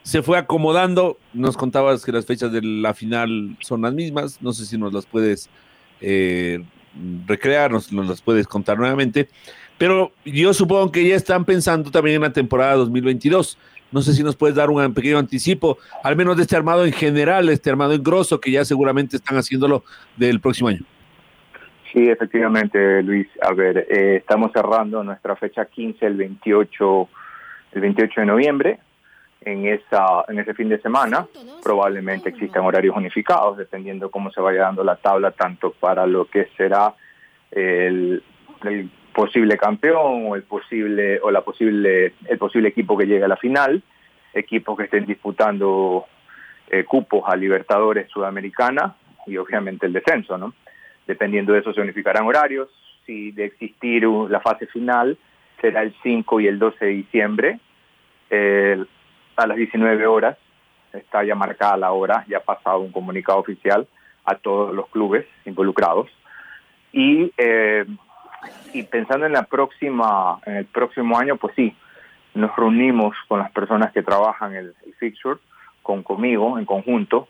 se 0.03 0.21
fue 0.21 0.37
acomodando. 0.37 1.17
Nos 1.33 1.57
contabas 1.57 2.05
que 2.05 2.11
las 2.11 2.25
fechas 2.25 2.51
de 2.51 2.61
la 2.61 2.93
final 2.93 3.57
son 3.59 3.81
las 3.81 3.93
mismas. 3.93 4.41
No 4.41 4.53
sé 4.53 4.65
si 4.65 4.77
nos 4.77 4.93
las 4.93 5.05
puedes 5.05 5.49
eh, 6.01 6.63
recrear, 7.25 7.71
nos, 7.71 7.91
nos 7.91 8.07
las 8.07 8.21
puedes 8.21 8.47
contar 8.47 8.77
nuevamente. 8.77 9.29
Pero 9.77 10.11
yo 10.25 10.53
supongo 10.53 10.91
que 10.91 11.07
ya 11.07 11.15
están 11.15 11.45
pensando 11.45 11.89
también 11.89 12.17
en 12.17 12.21
la 12.21 12.33
temporada 12.33 12.75
2022. 12.75 13.57
No 13.91 14.01
sé 14.01 14.13
si 14.13 14.23
nos 14.23 14.35
puedes 14.35 14.55
dar 14.55 14.69
un 14.69 14.93
pequeño 14.93 15.19
anticipo, 15.19 15.77
al 16.03 16.15
menos 16.15 16.35
de 16.35 16.43
este 16.43 16.55
armado 16.55 16.83
en 16.85 16.93
general, 16.93 17.47
este 17.49 17.69
armado 17.69 17.93
en 17.93 18.01
grosso, 18.01 18.41
que 18.41 18.49
ya 18.49 18.65
seguramente 18.65 19.17
están 19.17 19.37
haciéndolo 19.37 19.83
del 20.17 20.39
próximo 20.39 20.69
año. 20.69 20.81
Sí, 21.91 22.09
efectivamente, 22.09 23.03
Luis. 23.03 23.27
A 23.39 23.53
ver, 23.53 23.85
eh, 23.89 24.17
estamos 24.17 24.51
cerrando 24.51 25.03
nuestra 25.03 25.35
fecha 25.35 25.65
15 25.65 26.07
el 26.07 26.15
28, 26.15 27.09
el 27.73 27.81
28 27.81 28.21
de 28.21 28.25
noviembre. 28.25 28.79
En, 29.45 29.65
esa, 29.65 30.23
en 30.29 30.39
ese 30.39 30.53
fin 30.53 30.69
de 30.69 30.79
semana 30.79 31.27
probablemente 31.61 32.29
existan 32.29 32.63
horarios 32.63 32.95
unificados, 32.95 33.57
dependiendo 33.57 34.09
cómo 34.09 34.31
se 34.31 34.39
vaya 34.39 34.61
dando 34.61 34.83
la 34.83 34.95
tabla, 34.95 35.31
tanto 35.31 35.71
para 35.71 36.05
lo 36.05 36.25
que 36.25 36.47
será 36.55 36.93
el, 37.51 38.23
posible 39.13 39.57
campeón 39.57 40.27
o 40.27 40.35
el 40.35 40.43
posible 40.43 41.19
o 41.21 41.29
la 41.29 41.41
posible 41.41 42.13
el 42.25 42.37
posible 42.37 42.69
equipo 42.69 42.97
que 42.97 43.05
llegue 43.05 43.25
a 43.25 43.27
la 43.27 43.35
final, 43.35 43.83
equipos 44.33 44.77
que 44.77 44.85
estén 44.85 45.05
disputando 45.05 46.05
eh, 46.69 46.85
cupos 46.85 47.23
a 47.27 47.35
Libertadores 47.35 48.09
Sudamericana 48.09 48.95
y 49.27 49.37
obviamente 49.37 49.85
el 49.85 49.93
descenso, 49.93 50.37
¿no? 50.37 50.53
Dependiendo 51.05 51.53
de 51.53 51.59
eso 51.59 51.73
se 51.73 51.81
unificarán 51.81 52.25
horarios. 52.25 52.69
Si 53.05 53.31
de 53.31 53.45
existir 53.45 54.07
la 54.29 54.39
fase 54.39 54.67
final 54.67 55.17
será 55.59 55.81
el 55.81 55.93
5 56.01 56.39
y 56.39 56.47
el 56.47 56.57
12 56.57 56.85
de 56.85 56.91
diciembre 56.91 57.59
a 59.35 59.47
las 59.47 59.57
19 59.57 60.05
horas 60.07 60.37
está 60.93 61.23
ya 61.23 61.35
marcada 61.35 61.77
la 61.77 61.91
hora, 61.91 62.25
ya 62.27 62.37
ha 62.37 62.41
pasado 62.41 62.79
un 62.79 62.91
comunicado 62.91 63.39
oficial 63.39 63.87
a 64.25 64.35
todos 64.35 64.73
los 64.73 64.87
clubes 64.89 65.25
involucrados. 65.45 66.09
Y, 66.91 67.33
eh, 67.37 67.85
y 68.73 68.83
pensando 68.83 69.25
en 69.25 69.33
la 69.33 69.43
próxima, 69.43 70.39
en 70.45 70.57
el 70.57 70.65
próximo 70.65 71.17
año, 71.17 71.37
pues 71.37 71.55
sí, 71.55 71.75
nos 72.35 72.55
reunimos 72.55 73.15
con 73.27 73.39
las 73.39 73.51
personas 73.51 73.91
que 73.91 74.03
trabajan 74.03 74.55
el, 74.55 74.73
fixture, 74.99 75.39
con 75.81 76.03
conmigo 76.03 76.57
en 76.57 76.65
conjunto, 76.65 77.27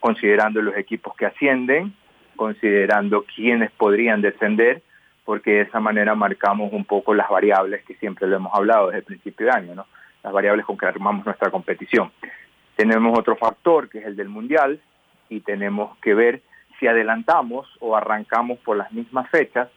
considerando 0.00 0.62
los 0.62 0.76
equipos 0.76 1.14
que 1.16 1.26
ascienden, 1.26 1.94
considerando 2.36 3.24
quiénes 3.24 3.70
podrían 3.72 4.22
descender, 4.22 4.82
porque 5.24 5.50
de 5.50 5.60
esa 5.62 5.80
manera 5.80 6.14
marcamos 6.14 6.72
un 6.72 6.84
poco 6.84 7.12
las 7.14 7.28
variables 7.28 7.84
que 7.84 7.94
siempre 7.96 8.26
lo 8.26 8.36
hemos 8.36 8.54
hablado 8.54 8.86
desde 8.86 9.00
el 9.00 9.04
principio 9.04 9.46
de 9.46 9.52
año, 9.52 9.74
¿no? 9.74 9.86
Las 10.22 10.32
variables 10.32 10.66
con 10.66 10.76
que 10.76 10.86
armamos 10.86 11.24
nuestra 11.24 11.50
competición. 11.50 12.10
Tenemos 12.76 13.18
otro 13.18 13.36
factor 13.36 13.88
que 13.88 13.98
es 13.98 14.06
el 14.06 14.16
del 14.16 14.28
mundial 14.28 14.80
y 15.28 15.40
tenemos 15.40 15.96
que 15.98 16.14
ver 16.14 16.42
si 16.78 16.86
adelantamos 16.86 17.68
o 17.80 17.96
arrancamos 17.96 18.58
por 18.58 18.76
las 18.76 18.92
mismas 18.92 19.28
fechas, 19.30 19.68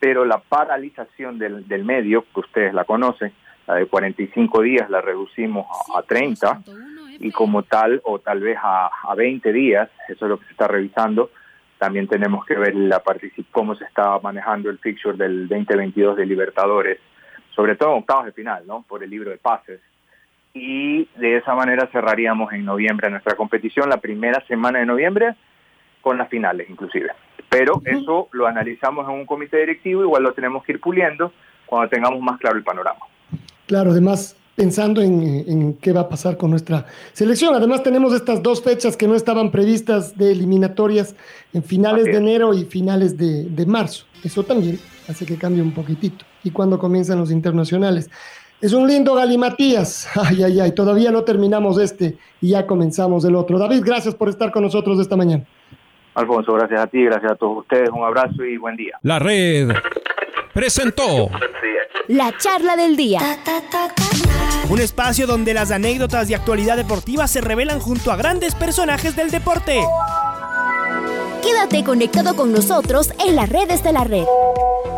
pero 0.00 0.24
la 0.24 0.38
paralización 0.38 1.38
del, 1.38 1.66
del 1.68 1.84
medio, 1.84 2.24
que 2.34 2.40
ustedes 2.40 2.74
la 2.74 2.84
conocen, 2.84 3.32
la 3.66 3.74
de 3.74 3.86
45 3.86 4.62
días 4.62 4.90
la 4.90 5.00
reducimos 5.00 5.66
a, 5.94 5.98
a 5.98 6.02
30 6.02 6.62
y 7.20 7.30
como 7.30 7.62
tal, 7.62 8.00
o 8.04 8.18
tal 8.18 8.40
vez 8.40 8.58
a, 8.60 8.90
a 9.02 9.14
20 9.14 9.52
días, 9.52 9.88
eso 10.08 10.24
es 10.24 10.28
lo 10.28 10.38
que 10.38 10.46
se 10.46 10.52
está 10.52 10.68
revisando, 10.68 11.30
también 11.78 12.08
tenemos 12.08 12.44
que 12.44 12.54
ver 12.54 12.74
la 12.74 13.02
cómo 13.52 13.74
se 13.76 13.84
está 13.84 14.18
manejando 14.20 14.68
el 14.70 14.78
fixture 14.78 15.16
del 15.16 15.48
2022 15.48 16.16
de 16.16 16.26
Libertadores, 16.26 16.98
sobre 17.58 17.74
todo 17.74 17.90
en 17.90 17.98
octavos 17.98 18.26
de 18.26 18.30
final, 18.30 18.62
¿no? 18.68 18.84
Por 18.88 19.02
el 19.02 19.10
libro 19.10 19.32
de 19.32 19.36
pases. 19.36 19.80
Y 20.54 21.06
de 21.16 21.38
esa 21.38 21.56
manera 21.56 21.88
cerraríamos 21.90 22.52
en 22.52 22.64
noviembre 22.64 23.10
nuestra 23.10 23.34
competición, 23.34 23.88
la 23.88 23.96
primera 23.96 24.40
semana 24.46 24.78
de 24.78 24.86
noviembre, 24.86 25.34
con 26.00 26.18
las 26.18 26.28
finales 26.28 26.70
inclusive. 26.70 27.08
Pero 27.48 27.82
eso 27.84 28.28
lo 28.30 28.46
analizamos 28.46 29.08
en 29.08 29.14
un 29.16 29.26
comité 29.26 29.56
directivo, 29.56 30.02
igual 30.02 30.22
lo 30.22 30.34
tenemos 30.34 30.62
que 30.62 30.70
ir 30.70 30.80
puliendo 30.80 31.32
cuando 31.66 31.88
tengamos 31.88 32.20
más 32.20 32.38
claro 32.38 32.56
el 32.56 32.62
panorama. 32.62 33.00
Claro, 33.66 33.90
además 33.90 34.36
pensando 34.54 35.02
en, 35.02 35.44
en, 35.48 35.74
qué 35.78 35.92
va 35.92 36.02
a 36.02 36.08
pasar 36.08 36.36
con 36.36 36.50
nuestra 36.50 36.86
selección. 37.12 37.56
Además 37.56 37.82
tenemos 37.82 38.14
estas 38.14 38.40
dos 38.40 38.62
fechas 38.62 38.96
que 38.96 39.08
no 39.08 39.16
estaban 39.16 39.50
previstas 39.50 40.16
de 40.16 40.30
eliminatorias 40.30 41.16
en 41.52 41.64
finales 41.64 42.04
de 42.04 42.18
enero 42.18 42.54
y 42.54 42.64
finales 42.66 43.18
de, 43.18 43.44
de, 43.44 43.66
marzo. 43.66 44.04
Eso 44.22 44.44
también 44.44 44.78
hace 45.08 45.26
que 45.26 45.36
cambie 45.36 45.62
un 45.62 45.72
poquitito. 45.72 46.24
Y 46.44 46.50
cuando 46.50 46.78
comienzan 46.78 47.18
los 47.18 47.30
internacionales. 47.30 48.10
Es 48.60 48.72
un 48.72 48.88
lindo 48.88 49.14
galimatías. 49.14 50.08
Ay, 50.16 50.42
ay, 50.42 50.60
ay. 50.60 50.72
Todavía 50.72 51.12
no 51.12 51.22
terminamos 51.22 51.78
este 51.78 52.18
y 52.40 52.50
ya 52.50 52.66
comenzamos 52.66 53.24
el 53.24 53.36
otro. 53.36 53.58
David, 53.58 53.82
gracias 53.84 54.14
por 54.14 54.28
estar 54.28 54.50
con 54.50 54.64
nosotros 54.64 54.98
esta 54.98 55.16
mañana. 55.16 55.44
Alfonso, 56.14 56.52
gracias 56.54 56.80
a 56.80 56.86
ti, 56.88 57.04
gracias 57.04 57.32
a 57.32 57.36
todos 57.36 57.58
ustedes. 57.58 57.90
Un 57.90 58.02
abrazo 58.02 58.44
y 58.44 58.56
buen 58.56 58.74
día. 58.76 58.98
La 59.02 59.20
red 59.20 59.70
presentó 60.52 61.30
la 62.08 62.36
charla 62.36 62.74
del 62.76 62.96
día. 62.96 63.20
Un 64.68 64.80
espacio 64.80 65.28
donde 65.28 65.54
las 65.54 65.70
anécdotas 65.70 66.26
de 66.26 66.34
actualidad 66.34 66.76
deportiva 66.76 67.28
se 67.28 67.40
revelan 67.40 67.78
junto 67.78 68.10
a 68.10 68.16
grandes 68.16 68.56
personajes 68.56 69.14
del 69.14 69.30
deporte. 69.30 69.80
Quédate 71.42 71.84
conectado 71.84 72.34
con 72.34 72.52
nosotros 72.52 73.12
en 73.24 73.36
las 73.36 73.48
redes 73.48 73.84
de 73.84 73.92
la 73.92 74.04
red. 74.04 74.24